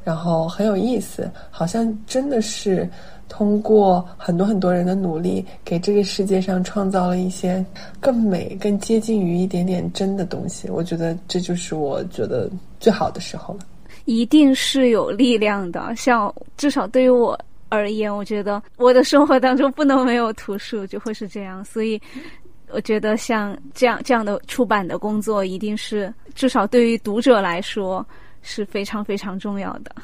[0.02, 2.88] 然后很有意思，好像真的是
[3.28, 7.64] 通过很多很多人的努力，给这个世界上创造了一些
[8.00, 10.70] 更美、更接近于一点点真的东西。
[10.70, 13.60] 我觉得这就是我觉得最好的时候了。
[14.04, 17.38] 一定是有力量的，像至少对于我
[17.68, 21.64] 而言，我觉得我的生活当中不能没有图书，就会是这样。
[21.64, 22.00] 所以，
[22.68, 28.06] 我觉得像这样这样的出版的工作，一定是至少对于读者来说
[28.42, 29.94] 是非常非常重要的。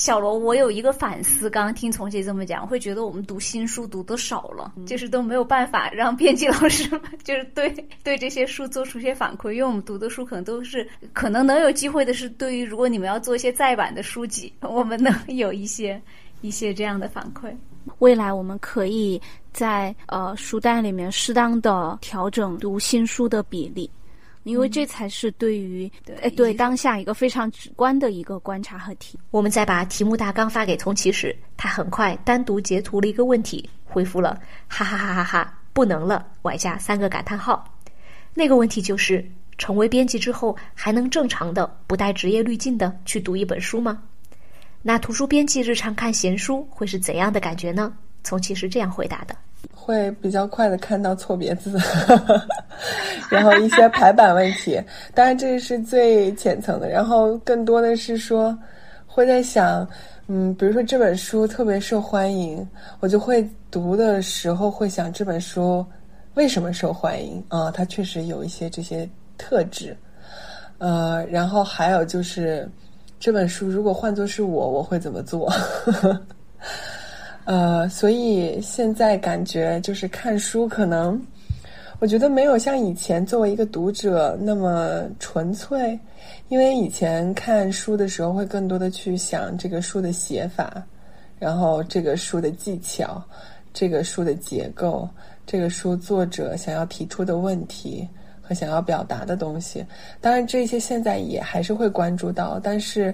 [0.00, 1.50] 小罗，我有一个反思。
[1.50, 7.70] 刚刚听从姐这么讲，会觉得我们读新书读的少了，就是都没有办法让编辑老师们 就是对
[8.02, 9.52] 对这些书做出一些反馈。
[9.52, 16.00] 因为我们读的书可能都是可能能有机会的是，对于如果你们要做一些再版的书籍，我们能有一些
[16.40, 17.54] 一些这样的反馈。
[17.98, 19.20] 未来我们可以
[19.52, 23.90] 在呃书单里面适当的调整读新书的比例。
[24.44, 25.90] 因为这才是对于
[26.22, 29.18] 哎对当下一个非常直观的一个观察和题。
[29.30, 35.56] 我们再把题目大纲发给从启时，他很快单独截图了一个问题，回复了哈哈哈哈哈。
[35.72, 37.64] 不能了，外加三个感叹号。
[38.34, 39.24] 那个问题就是，
[39.56, 44.02] 成为编辑之后，还能正常的不带职业滤镜的去读一本书吗？
[44.82, 47.96] 那图书编辑日常看闲书会是怎样的感觉呢？
[48.22, 49.34] 从其是这样回答的：
[49.74, 51.78] 会比较快的看到错别字，
[53.30, 54.80] 然后一些排版问题。
[55.14, 58.56] 当然这是最浅层的，然后更多的是说
[59.06, 59.86] 会在想，
[60.28, 62.66] 嗯，比如说这本书特别受欢迎，
[63.00, 65.84] 我就会读的时候会想这本书
[66.34, 67.70] 为什么受欢迎啊？
[67.70, 69.96] 它确实有一些这些特质，
[70.78, 72.68] 呃，然后还有就是。
[73.22, 75.52] 这本书如果换作是我，我会怎么做？
[77.50, 81.20] 呃，所以现在感觉就是看书，可能
[81.98, 85.98] 我觉得没有像以前作为一个读者那么纯粹，
[86.48, 90.80] 因为以前看书的时候会更多的去想这个书的写法，
[91.40, 93.20] 然后这个书的技巧，
[93.74, 95.08] 这个书的结构，
[95.44, 98.08] 这个书作者想要提出的问题
[98.40, 98.54] 和。
[98.54, 99.84] 想要表达的东西，
[100.20, 103.12] 当然这些现在也还是会关注到，但是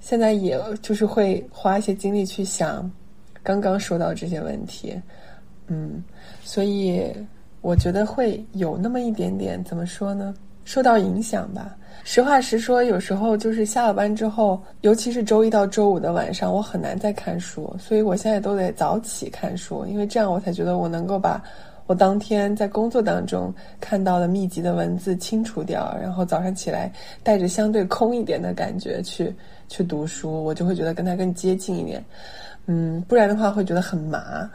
[0.00, 2.90] 现在也就是会花一些精力去想
[3.42, 5.00] 刚刚说到这些问题，
[5.66, 6.02] 嗯，
[6.42, 7.12] 所以
[7.60, 10.34] 我觉得会有那么一点点怎么说呢？
[10.64, 11.76] 受到影响吧。
[12.04, 21.42] 实话实说，有时候就是下了班之后，尤其是周一到周五的晚上，我很难再看书，所以我现在都得早起看书，因为这样我才觉得我能够把。
[21.86, 26.88] 我当天在工作当中看到的密集的文字清除掉，然后早上起来
[27.24, 29.34] 带着相对空一点的感觉去
[29.68, 32.00] 去读书，我就会觉得跟他更接近一点。
[32.66, 34.18] 嗯，不然的话会觉得很麻。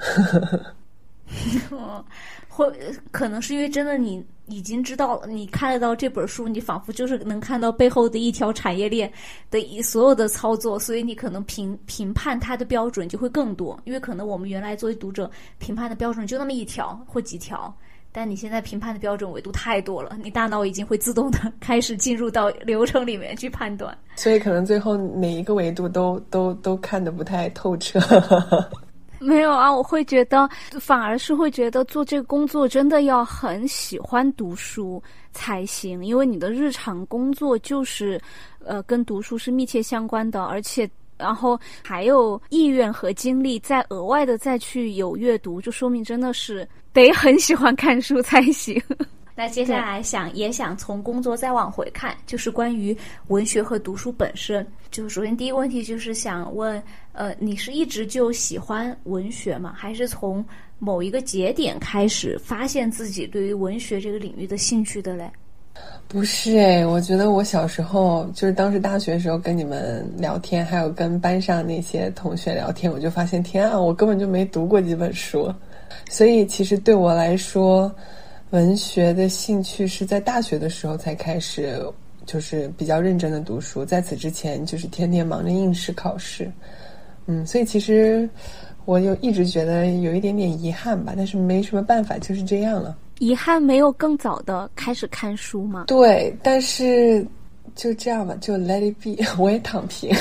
[2.48, 2.72] 会
[3.12, 9.12] 可能是因为真的你已经知道了，你看得到这本书，你仿佛就是能看到背后的一条产业链
[9.52, 13.78] 的一所有的操作，所以你可能评评判它的标准就会更多。
[13.84, 17.76] 因为可能我们原来作为读者评判的标准就那么一条或几条，
[18.16, 28.00] 但你现在评判的标准维度太多了，你大脑已经会自动的 开始进入到流程里面去判断，所以可能最后每一个维度都都都看得不太透彻。
[29.20, 30.48] 没有啊，我会觉得，
[30.80, 35.02] 反而是会觉得做这个工作真的要很喜欢读书
[35.32, 38.22] 才行，因为你的日常工作就是，
[38.64, 40.88] 呃，跟读书是密切相关的，而且
[41.18, 48.82] 然后还有意愿和精力再额外的再去有阅读，就说明真的是得很喜欢看书才行。
[49.38, 52.96] 那接下来想也想从工作再往回看，就是关于
[53.28, 54.66] 文学和读书本身。
[54.90, 59.74] 就首先第一个问题就是想问，呃，你是一直就喜欢文学吗？
[59.76, 60.46] 还是从
[60.80, 65.30] 某一个节点开始发现自己对于文学这个领域的兴趣的嘞？
[66.08, 75.54] 不是哎，我觉得我小时候就是当时大学的时候跟你们聊天，还有跟班上那些同学聊天，我就发现天啊，我根本就没读过几本书，
[76.10, 77.94] 所以其实对我来说。
[78.52, 81.84] 文学的兴趣是在大学的时候才开始，
[82.26, 83.84] 就是比较认真的读书。
[83.84, 86.50] 在此之前，就是天天忙着应试考试。
[87.26, 88.30] 嗯，所以其实
[88.86, 92.96] 我就一直觉得有一点点遗憾吧，但是没什么办法，就是这样了。
[93.20, 95.86] 遗憾没有更早的开始看书吗？
[95.88, 97.26] 对，但是
[97.76, 100.14] 就这样吧，就 let it be， 我也躺平。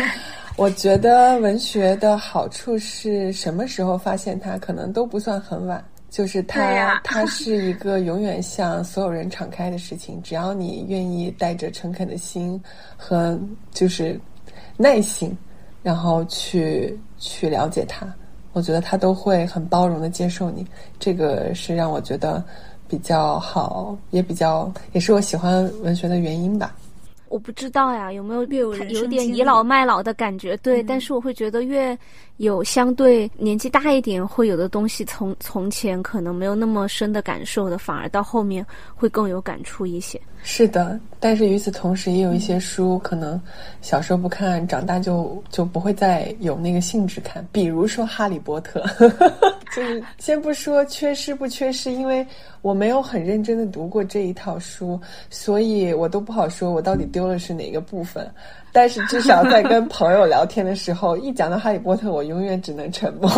[0.56, 5.84] 我觉得文学的好处是什么时候发现它，可能都不算很晚。
[6.08, 10.22] 就是它， 它是一个永远向所有人敞开的事情。
[10.22, 12.58] 只要你愿意带着诚恳的心
[12.96, 13.38] 和
[13.70, 14.18] 就是
[14.78, 15.36] 耐心，
[15.82, 18.06] 然后去去了解它，
[18.56, 20.66] 我觉得他都会很包容的接受你。
[20.98, 22.42] 这个是让我觉得
[22.88, 26.74] 比较好，也比较也是我喜欢文学的原因吧。
[27.28, 30.56] 我不知道呀，有没有有有点倚老卖老的感觉？
[30.58, 31.96] 对，但是我会觉得越
[32.38, 38.64] 有相对年纪大一点，会有的东西，从从前可能没有那么深的感受的，反而到后面
[38.94, 40.20] 会更有感触一些。
[40.42, 43.40] 是的，但是与此同时，也有一些书可能
[43.80, 47.44] 小时候不看，长大就就不会再有那个兴致看。
[47.50, 48.80] 比如说《哈利波特》，
[49.74, 52.24] 就是先不说缺失不缺失，因为
[52.62, 58.30] 我没有很认真的读过这一套书，所以我都不好说我到底丢了是哪个部分。
[58.76, 63.30] 但是至少在跟朋友聊天的时候，一讲到《哈利波特》，我永远只能沉默。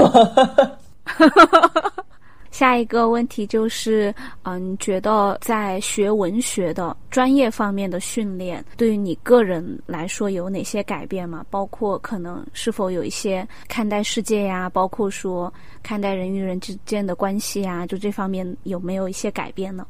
[2.51, 4.13] 下一个问题就是，
[4.43, 11.47] 嗯，觉得在学文学的专业方面的训练，对于你个人来说有哪些改变吗？
[11.51, 15.53] 包括可能是否有一些看待世界呀，包括说
[15.85, 19.87] 看待人与人之间的关系呀，就这方面有没有一些改变呢？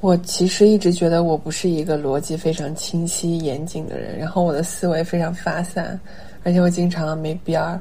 [0.00, 5.98] 我其实一直觉得我不是一个逻辑非常清晰、严谨的人，然后我的思维非常发散，
[6.42, 7.80] 而且我经常没边儿。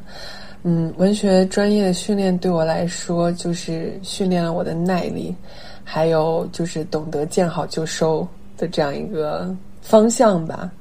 [0.64, 5.36] 嗯，文学专业的训练对我来说，就是训练了我的耐力，
[5.84, 8.26] 还有就是懂得见好就收
[8.58, 10.72] 的这样一个方向吧。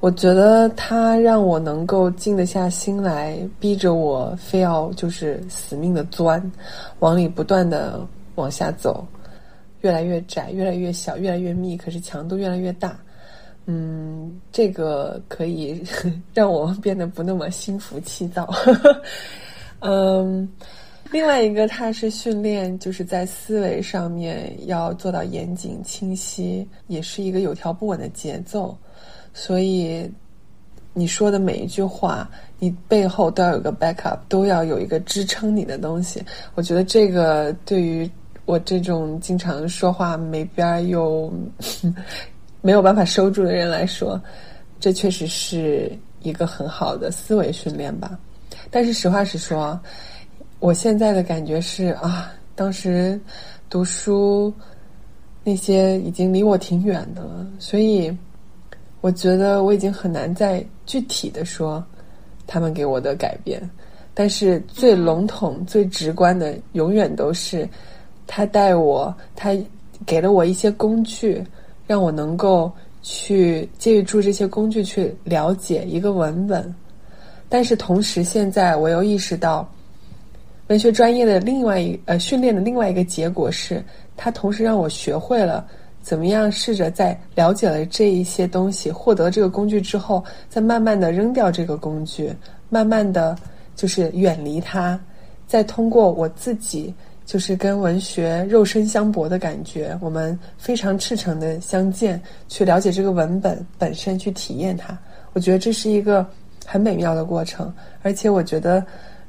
[0.00, 6.52] 我觉得它让我能够静得下心来，逼着我非要就是死命的钻，
[6.98, 7.98] 往里不断的
[8.34, 9.02] 往下走，
[9.86, 12.98] 越来越窄，越来越小，越来越密，可是强度越来越大。
[13.66, 15.80] 嗯，这个可以
[16.34, 18.52] 让我变得不那么心浮气躁。
[19.78, 20.48] 嗯，
[21.12, 28.76] 另外一个，它是训练，就是在思维上面要做到严谨清晰，也是一个有条不紊的节奏。
[29.32, 30.10] 所以
[30.94, 32.28] 你说的每一句话，
[32.58, 36.20] 你背后都要有个 backup，都要有一个支撑你的东西。
[36.56, 38.10] 我觉得这个对于
[38.46, 41.30] 我这种经常说话没边儿又。
[42.62, 44.20] 没有办法收住的人来说，
[44.80, 48.18] 这确实是一个很好的思维训练吧。
[48.72, 49.78] 但是实话实说，
[50.58, 53.20] 我现在的感觉是啊，当时
[53.70, 54.52] 读书
[55.44, 58.12] 那些已经离我挺远的了，所以
[59.00, 61.84] 我觉得我已经很难再具体的说
[62.48, 63.62] 他们给我的改变。
[64.12, 67.68] 但是最笼统、最直观的，永远都是
[68.26, 69.56] 他带我，他
[70.04, 71.44] 给了我一些工具。
[71.88, 72.68] 让我能够
[73.00, 76.74] 去借助这些工具去了解一个文本，
[77.48, 79.72] 但是同时，现在我又意识到，
[80.66, 83.80] 文学专业的另外一呃训练的另外一个结果是，
[84.16, 85.64] 它同时让我学会了
[86.02, 92.34] 怎么样试着在了解了这一些东西、获得这个工具之后，再慢慢的扔掉这个工具，
[92.68, 93.36] 慢慢的
[93.76, 94.98] 就是远离它，
[95.46, 96.92] 再通过我自己。
[97.26, 104.96] 就是跟文学肉身相搏的感觉，我们非常赤诚的相见，去了解这个文本本身，去体验它。
[105.32, 106.24] 我觉得这是一个
[106.64, 108.82] 很美妙的过程，而且我觉得，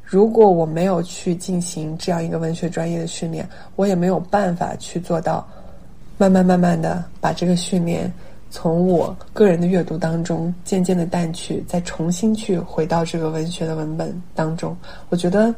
[0.04, 5.46] 如果我没有去进行这样一个文学专业的训练，我也没有办法去做到，
[6.20, 8.14] 慢慢慢慢的把这个训练
[8.52, 14.78] 从我个人的阅读当中渐渐的淡去，再重新去回到这个文学的文本当中。
[15.10, 15.52] 我觉得。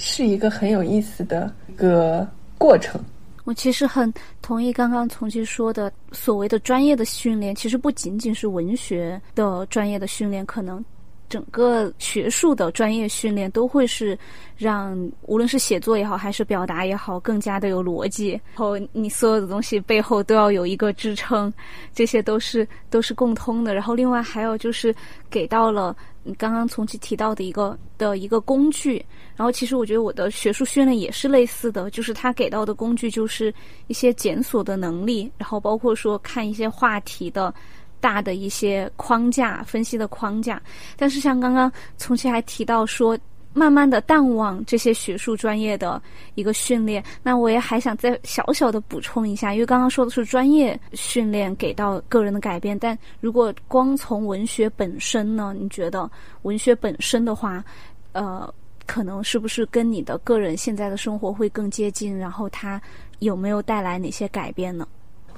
[0.00, 2.26] 是一个很有意思的一个
[2.58, 3.00] 过程。
[3.44, 10.84] 我其实很同意刚刚从其说的，所谓的专业的训练，其实不仅仅是文学的专业的训练，可能
[11.28, 14.16] 整个学术的专业训练都会是
[14.56, 18.30] 让无论是写作也好，还是表达也好，更加的有逻辑。
[18.30, 21.52] 然后你所有的东西背后都要有一个支撑，
[21.94, 23.74] 这些都是都是共通的。
[23.74, 24.94] 然后另外还有就是
[25.28, 25.96] 给到了。
[26.22, 29.04] 你刚刚从其提到的一个的一个工具，
[29.36, 33.52] 然后其实我觉得我的学术训练也是类似的，就是他给到的工具就是
[33.86, 37.54] 一些检索的能力，然后包括说看一些话题的
[38.00, 40.60] 大的一些框架分析的框架，
[40.96, 43.18] 但是像刚刚从其还提到说。
[43.52, 46.00] 慢慢的淡忘这些学术专业的
[46.34, 55.54] 一个训练，那我也还想再小小的补充一下，因为刚刚说的是专业训练给到个人的改变，但如果光从文学本身呢？
[55.58, 56.08] 你觉得
[56.42, 57.64] 文学本身的话，
[58.12, 58.52] 呃，
[58.86, 62.16] 可能是不是跟你的个人现在的生活会更接近？
[62.16, 62.80] 然后它
[63.18, 64.86] 有没有带来哪些改变呢？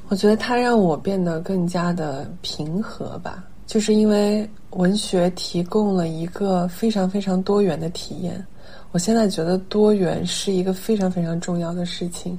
[0.08, 3.42] 我觉得它让我变得更加的平和吧。
[3.72, 8.46] 就是因为文学提供了一个非常非常多元的体验，
[8.90, 12.38] 我现在觉得多元是一个非常非常重要的事情，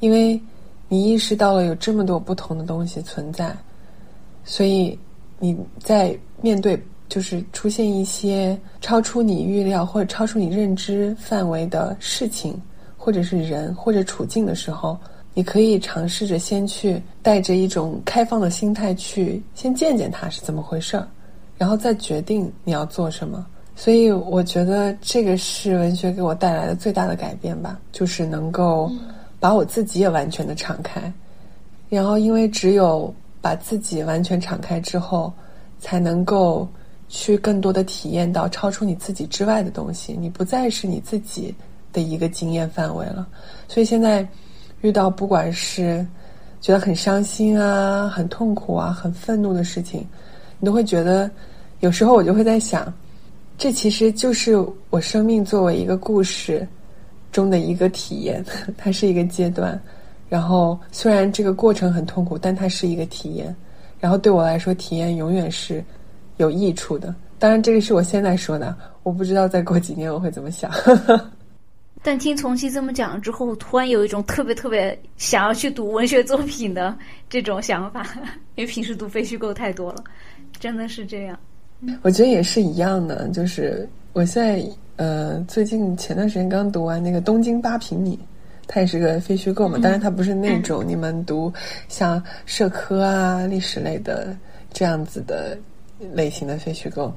[0.00, 0.40] 因为
[0.88, 3.56] 你意识到了有这么多不同的东西存在，
[4.44, 4.98] 所以
[5.38, 6.76] 你在面对
[7.08, 12.60] 就是出现一些超出你预料或者超出你认知范围的事情，
[12.96, 14.98] 或者是人或者处境的时候。
[15.36, 21.06] 你可以尝试着先去带着一种开放的心态去先见见它是怎么回事儿，
[21.58, 23.44] 然后再决定你要做什么。
[23.74, 28.90] 所以我觉得这个是文学给我带来的最大的改变吧，就是能够
[29.38, 31.12] 把我自己也完全的敞开。
[31.90, 35.30] 然后，因为只有把自己完全敞开之后，
[35.78, 36.66] 才能够
[37.10, 40.14] 去更多的体验到超出你自己之外的东西。
[40.18, 41.54] 你不再是你自己
[41.92, 43.28] 的一个经验范围了。
[43.68, 44.26] 所以现在。
[44.86, 46.06] 遇到不管是
[46.60, 50.06] 觉得很伤心啊、很痛苦啊、很愤怒的事情，
[50.60, 51.28] 你都会觉得，
[51.80, 52.92] 有时候我就会在想，
[53.58, 54.56] 这其实就是
[54.90, 56.64] 我生命作为一个故事
[57.32, 58.44] 中的一个体验，
[58.78, 59.78] 它是一个阶段。
[60.28, 63.54] 然后虽然这个过程很痛苦，但它是一个体验。
[63.98, 65.82] 然后对我来说，体验永远是
[66.36, 67.12] 有益处的。
[67.40, 68.72] 当然，这个是我现在说的，
[69.02, 70.70] 我不知道再过几年我会怎么想。
[72.06, 76.96] 但听从期这么讲了之后，突然有一种特别特别想要去读文学作品的
[77.28, 78.06] 这种想法，
[78.54, 80.04] 因为平时读非虚构太多了，
[80.60, 81.36] 真的是这样。
[82.02, 88.16] 我觉得也是一样的，就是我现在呃，最近前段时间刚读完那个《东京八平米》，
[88.68, 91.52] 它也是个非虚构嘛，当然它不是那种你们读
[91.88, 94.32] 像社科啊、历史类的
[94.72, 95.58] 这样子的
[96.12, 97.12] 类型的非虚构。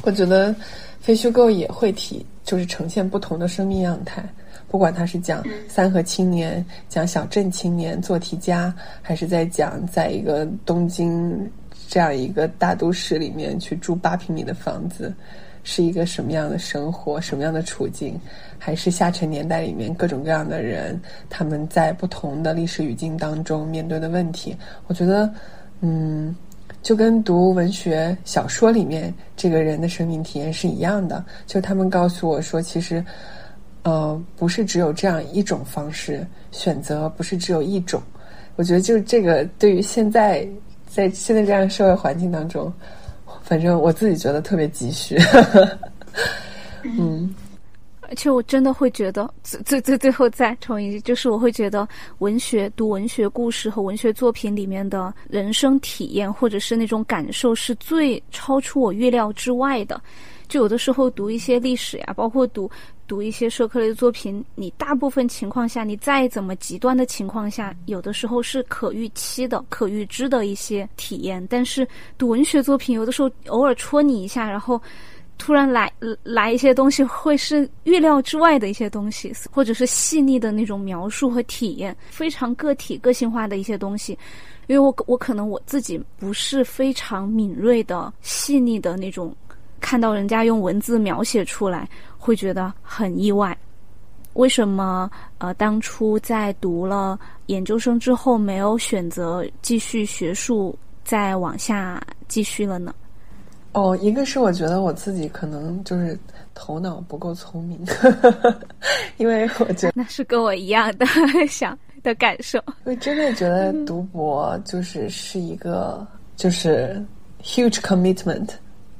[0.00, 0.56] 我觉得
[1.00, 4.22] 非虚构也会体，就是呈现不同的生命样态。
[4.68, 8.72] 不管他是讲三和青年、讲小镇青年、做题家，
[9.02, 11.50] 还是在讲在一个东京
[11.88, 15.12] 这样一个大都市里面去住八平米的房子，
[15.64, 18.16] 是一个什么样的生活、什么样的处境，
[18.58, 25.28] 还是下沉年代里面各种各样的人他们在不同的历史语境当中面对的问题，我觉得，
[25.80, 26.32] 嗯，
[26.82, 33.04] 就跟读文学小说里面这个人的生命体验是一样的，就他们告诉我说，其实。
[33.82, 37.98] 呃，不是只有这样一种方式选择，不是只有一种。
[38.56, 40.46] 我觉得就是这个，对于现在
[40.86, 42.70] 在现在这样社会环境当中，
[43.42, 45.18] 反正我自己觉得特别急需。
[46.84, 47.34] 嗯，
[48.10, 51.88] 而且我真的会觉得，最最最最后再重一句，就是我会觉得，
[52.18, 59.98] 文学读文学故事和文学作品里面的人生体验，或者是那种感受，是最超出我预料之外的。
[60.48, 62.70] 就有的时候读一些历史呀，包括读。
[63.06, 71.44] 读一些社科类的作品，你大部分情况下，你再怎么极端的情况下，有的时候是可预期的、可预知的一些体验。
[71.50, 71.84] 但是
[72.16, 74.80] 读文学作品，有的时候偶尔戳你一下，然后
[75.40, 75.90] 突然来
[76.22, 84.16] 来一些东西，会是预料之外的一些东西，或者是细腻的那种描述和体验，非常个体、个性化的一些东西。
[84.66, 89.34] 因为我我可能我自己不是非常敏锐的、细腻的那种。
[89.80, 91.88] 看到人家用文字描写出来，
[92.18, 93.56] 会觉得很意外。
[94.34, 102.94] 为什么呃，当初在读了研究生之后，没有选择继续学术，再往下继续了呢？
[103.72, 106.18] 哦，一个是我觉得我自己可能就是
[106.54, 107.78] 头脑不够聪明，
[109.18, 111.06] 因为我觉得那是跟我一样的
[111.48, 112.62] 想的感受。
[112.84, 116.06] 我真的觉得读博就是是一个
[116.36, 117.00] 就是
[117.42, 118.48] huge commitment，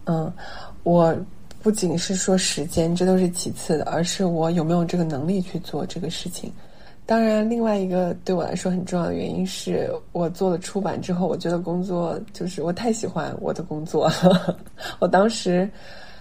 [0.07, 0.33] 嗯。
[0.83, 1.15] 我
[1.63, 6.51] 不仅是说时间，这都是其次的，而是我有没有这个能力去做这个事情。
[7.11, 14.57] 当然，另外一个对我来说很重要的原因是我做了出版之后，我觉得工作就是我太喜欢我的工作了。
[15.01, 15.69] 我当时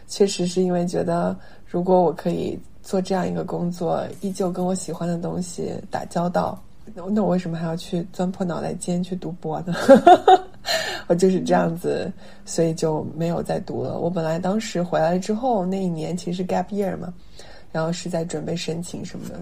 [0.08, 1.38] 确实是因为觉得，
[1.68, 6.60] 如果我可以做这样一个工作，依旧跟我喜欢的东西打交道。
[6.96, 9.76] 那我为什么还要去钻破脑袋尖去读博呢？
[11.06, 12.12] 我就是这样子，
[12.46, 14.00] 所以就没有再读了。
[14.00, 17.14] 我本来当时回来之后那一年其实 gap year 嘛，
[17.72, 19.36] 然后是在准备申请什么的，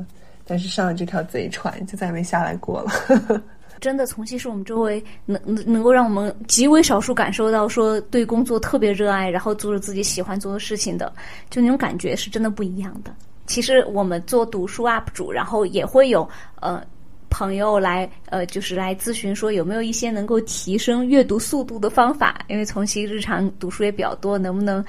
[0.47, 3.41] 但是上了这条贼船就再也没下来过了。
[3.79, 11.13] 真的，从其是我们周围能能能够让我们极为少数感受到说对工作特别热爱，然后做着自己喜欢做的事情的，
[11.51, 13.13] 就那种感觉是真的不一样的。
[13.45, 16.27] 其实我们做读书 UP 主，然后也会有
[16.61, 16.81] 呃。
[17.29, 22.39] 朋友来，呃，就是来咨询说有没有一些能够提升阅读速度的方法？
[22.47, 24.83] 因为从其日常读书也比较多，能不能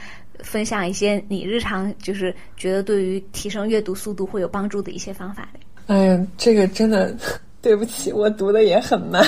[0.44, 5.48] 分享一些你日常就是觉得对于提升阅读速度会有帮助的一些方法？
[5.86, 7.14] 哎呀，这个真的
[7.62, 9.24] 对不起，我读的也很慢，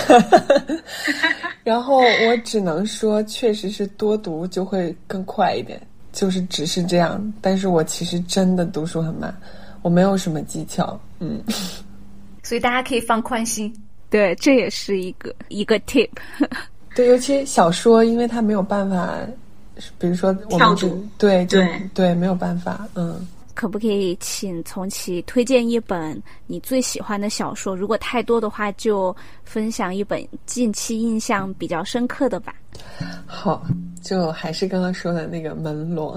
[1.65, 5.81] 然后我只能说，确实是多读就会更快一点，
[6.13, 7.33] 就是只是这样。
[7.41, 9.35] 但是我其实真的读书很慢，
[9.83, 11.43] 我没有什么技巧，嗯。
[12.43, 13.73] 所以大家可以放宽心，
[14.09, 16.09] 对，这也是一个一个 tip。
[16.97, 19.19] 对，尤其小说，因为它没有办法，
[19.99, 23.27] 比如说我们对对对，没有办法，嗯。
[23.53, 27.77] 可不可以请从其推荐一本你最喜欢的小说？
[27.77, 29.15] 如果太多的话，就
[29.45, 32.55] 分享一本近期印象比较深刻的吧。
[33.27, 33.63] 好，
[34.03, 36.17] 就还是刚刚说的那个门罗。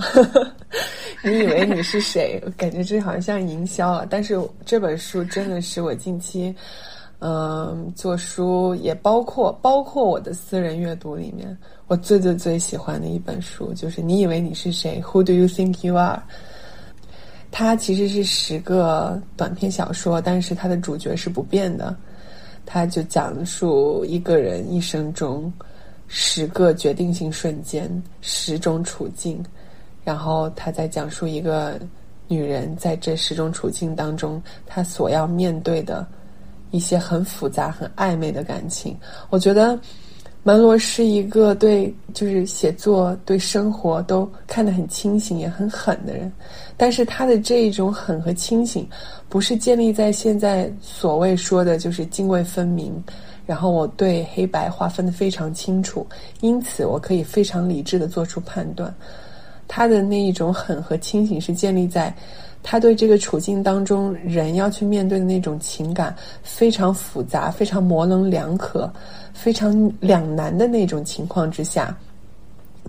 [1.21, 2.41] 你以为你是谁？
[2.55, 4.07] 感觉这好像像营销啊！
[4.09, 6.55] 但是这本书真的是我近期，
[7.19, 11.57] 嗯，做书也包括包括我的私人阅读里面，
[11.87, 16.23] 我最最最喜欢的一本书，就是你以为你是谁？Who do you think you are？
[17.51, 21.95] 它其实是十个短篇小说，但是它的主角是不变的。
[22.65, 25.51] 它就讲述一个人一生中
[26.07, 29.43] 十个决定性瞬间，十种处境，
[30.05, 31.77] 然后他在讲述一个
[32.29, 36.07] 女人在这十种处境当中，她所要面对的
[36.71, 38.97] 一些很复杂、很暧昧的感情。
[39.29, 39.77] 我觉得。
[40.45, 46.29] 门罗是一个对就是写作、对生活都看得很清醒、也很狠的人，
[46.75, 48.85] 但是他的这一种狠和清醒，
[49.29, 52.93] 不是建立在现在所谓说的就是泾渭分明，
[53.45, 56.05] 然后我对黑白划分的非常清楚，
[56.41, 58.93] 因此我可以非常理智的做出判断。
[59.65, 62.13] 他的那一种狠和清醒是建立在
[62.63, 68.91] 他对这个处境当中人要去面对的那种情感非常复杂、非常模棱两可、
[69.33, 71.95] 非常两难的那种情况之下，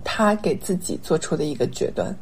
[0.03, 2.15] 他给自己做出的一个决断。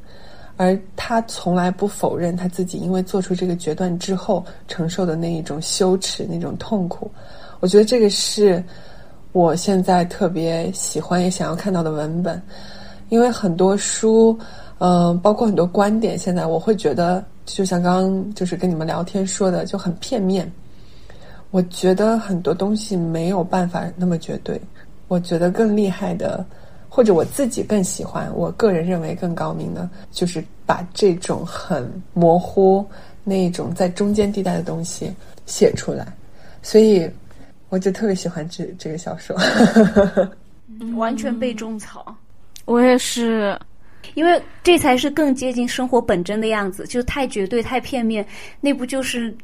[0.55, 7.09] 而他从来不否认他自己因为做出这个决断之后承受的那一种羞耻、那种痛苦。
[7.59, 8.63] 我觉得这个是
[9.31, 12.39] 我现在特别喜欢也想要看到的文本，
[13.09, 14.37] 因为很多书，
[14.77, 20.51] 嗯，包括很多观点，现在我会觉得，就像刚刚就是跟你们聊天说的，就很片面。
[21.51, 24.59] 我觉得很多东西没有办法那么绝对。
[25.07, 26.45] 我觉得更厉害的。
[26.95, 32.85] 或者我自己更喜欢，我个人认为更高明的，就是把这种很模糊、
[33.23, 35.11] 那种在中间地带的东西
[35.47, 36.05] 写出来。
[36.61, 37.09] 所以，
[37.69, 39.35] 我就特别喜欢这这个小说，
[40.95, 42.15] 完全被种草。
[42.65, 43.59] 我也是，
[44.13, 46.85] 因为这才是更接近生活本真的样子。
[46.87, 48.25] 就太绝对、太片面，
[48.61, 49.35] 那不就是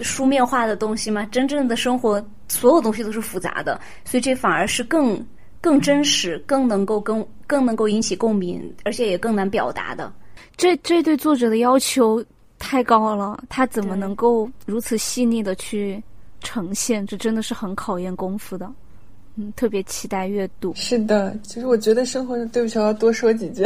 [0.00, 1.26] 书面化的东西吗？
[1.30, 5.24] 真正的生活，所有东西都是复杂的，所以这反而是更。
[5.60, 10.12] 更真实，更能够更更能够引起共鸣，而且也更难表达的。
[10.58, 12.22] 这这对作者的要求
[12.58, 16.04] 太高了，他怎么能够如此细腻的去
[16.42, 17.06] 呈现？
[17.06, 18.70] 这真的是很考验功夫的。
[19.36, 20.72] 嗯，特别期待阅读。
[20.74, 23.64] 是的，其实我觉得生活中，对不起，我要多说几句。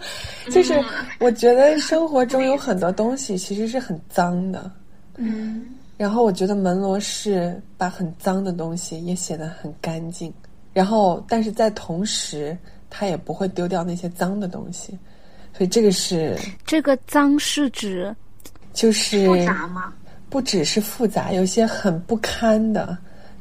[0.50, 0.80] 就是
[1.18, 4.70] 我觉得生活中有很多东西其实是很脏的。
[5.16, 5.66] 嗯。
[5.96, 10.32] 然后我觉得门罗是把很脏的东西也写得很干净。
[10.72, 12.56] 然后，但是在同时，
[12.88, 14.96] 他也不会丢掉那些脏的东西，
[15.52, 18.14] 所以这个是 这个脏是指
[18.72, 19.92] 就是复杂吗？
[20.30, 22.96] 不只是复杂，有些很不堪的，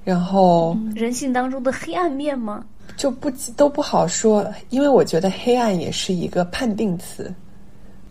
[0.08, 2.64] 然后人性当中的黑暗面吗？
[2.96, 7.30] 就不都不好说，因为我觉得黑暗也是一个判定词，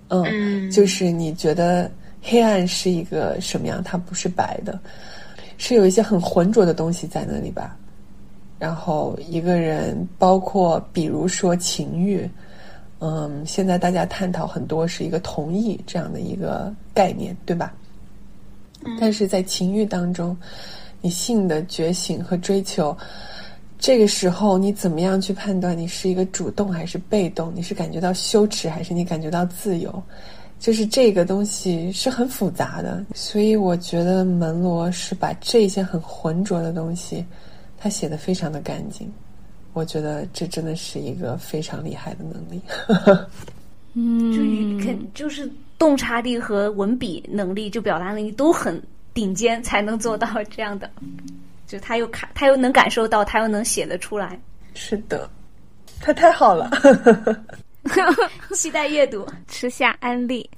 [0.09, 1.91] 嗯，就是你觉得
[2.21, 3.83] 黑暗是一个什么样？
[3.83, 4.79] 它不是白的，
[5.57, 7.75] 是有一些很浑浊的东西在那里吧。
[8.59, 12.29] 然后一个人，包括比如说情欲，
[12.99, 17.73] 嗯，现在大家探讨很多是一个同意这样的一个概念，对吧？
[19.01, 20.37] 但是在情欲当中，
[21.07, 22.97] 你性的觉醒和追求，
[23.79, 27.53] 这个时候你怎么样去判断你是一个主动还是被动？
[27.55, 30.03] 你是感觉到羞耻还是你感觉到自由？
[30.59, 37.25] 就是这个东西是很复杂的，所以我觉得门罗是把这些很浑浊的东西。
[37.79, 39.09] 他写的非常的干净，
[39.75, 42.61] 我觉得这真的是一个非常厉害的能力。
[43.95, 45.49] 嗯，就是肯就是
[45.79, 48.83] 洞察力和文笔能力，就表达能力都很
[49.17, 50.91] 顶尖，才能做到这样的。
[51.67, 54.39] 就他又看，他又能感受到，他又能写得出来。
[54.75, 55.29] 是的，
[55.99, 56.71] 他太好了，
[58.55, 60.49] 期待阅读， 吃下安利。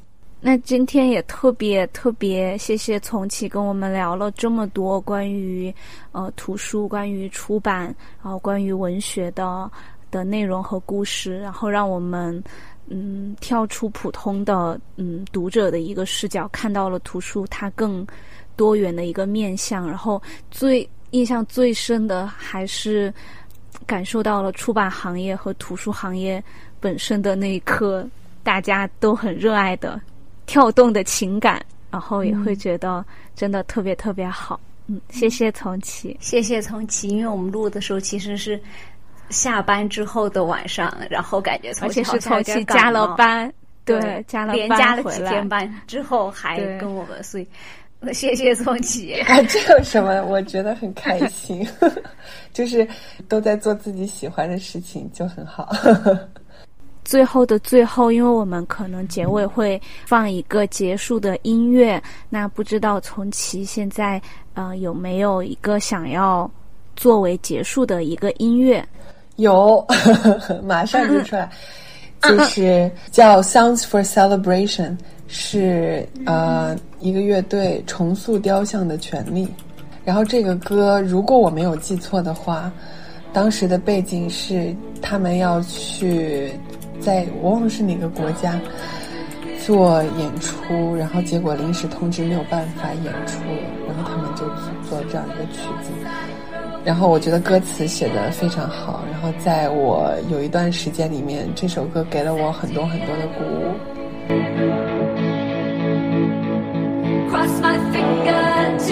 [0.41, 5.75] 那今天也特别特别谢谢从启跟我们聊了这么多关于
[6.13, 7.85] 呃图书、关于出版，
[8.23, 9.71] 然后关于文学的
[10.11, 12.41] 的内容和故事，然后让我们
[12.87, 18.07] 嗯跳出普通的嗯读者的一个视角，看到了图书它更
[18.59, 23.11] 多元的一个面相，然后最印象最深的还是
[23.87, 26.43] 感受到了出版行业和图书行业
[26.79, 28.07] 本身的那一颗
[28.43, 29.99] 大家都很热爱的。
[30.45, 33.05] 跳动的情感，然后也会觉得
[33.37, 34.59] 真的特别特别好。
[34.87, 37.09] 嗯，谢谢从奇，谢谢从奇。
[37.09, 38.59] 因为我们录的时候其实是
[39.29, 43.53] 下班之后的晚上，然然后感觉而且是从启加了班，
[43.85, 47.47] 对，加了连加了几天班之后还跟我们，所以
[48.13, 49.15] 谢谢从启。
[49.23, 50.25] 啊，这有什么？
[50.27, 51.67] 我觉得很开心，
[52.55, 52.87] 就是
[53.29, 55.69] 都在做自己喜欢的事情，就很好。
[57.05, 64.21] 最后的最后，因为我们可能结尾会放一个结束的音乐，那不知道从其现在
[64.55, 66.51] 呃有没有一个想要
[66.97, 68.87] 作为结束的一个音乐？
[69.37, 69.85] 有，
[70.63, 71.51] 马上就出来，
[72.23, 74.91] 就是叫《Sounds for Celebration》，
[75.29, 79.47] 是呃一个乐队重塑雕像的权利。
[80.05, 82.73] 然后这个歌，如果我没有记错的话，
[83.33, 86.51] 当时的背景是他们要去。
[87.01, 88.61] 在我忘了是哪个国家
[89.65, 94.45] 做演出，然后结果临时通知没有办法演出了，然后他们就
[94.91, 95.93] 做这样一个曲子。
[96.85, 104.98] 然后我觉得歌词写的非常好，然后在我有一段时间里面，这首歌给了我很多很多的鼓舞。
[107.29, 108.89] Across my fingers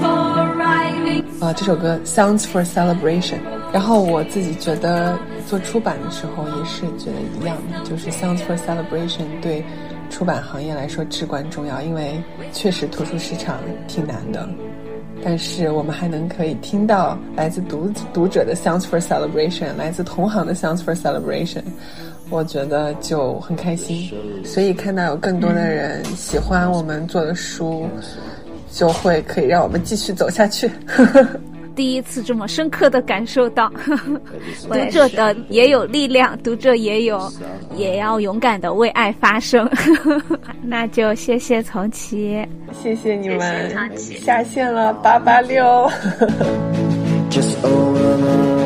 [0.00, 1.24] for arriving，
[1.56, 3.38] 这首歌 Sounds for Celebration。
[3.72, 9.64] 然后我自己觉得做出版的时候也是觉得一样的，就是 Sounds for Celebration 对
[10.10, 12.22] 出版行业来说至关重要，因为
[12.52, 14.46] 确实图书市场挺难的。
[15.24, 21.62] 但是我们还能可以听到来自读读者的 Sounds for Celebration，来自同行的 Sounds for Celebration，
[22.30, 24.10] 我觉得就很开心。
[24.44, 27.88] 所以看到有更多的人喜欢我们做的书，
[28.70, 30.70] 就会可以让我们继续走下去。
[31.74, 33.72] 第一次这么深刻的感受到，
[34.68, 37.32] 读者的也有力量，读者也有，
[37.76, 39.70] 也要勇敢的为爱发声。
[40.60, 42.44] 那就谢谢从奇，
[42.82, 45.88] 谢谢你们，下线了八八六。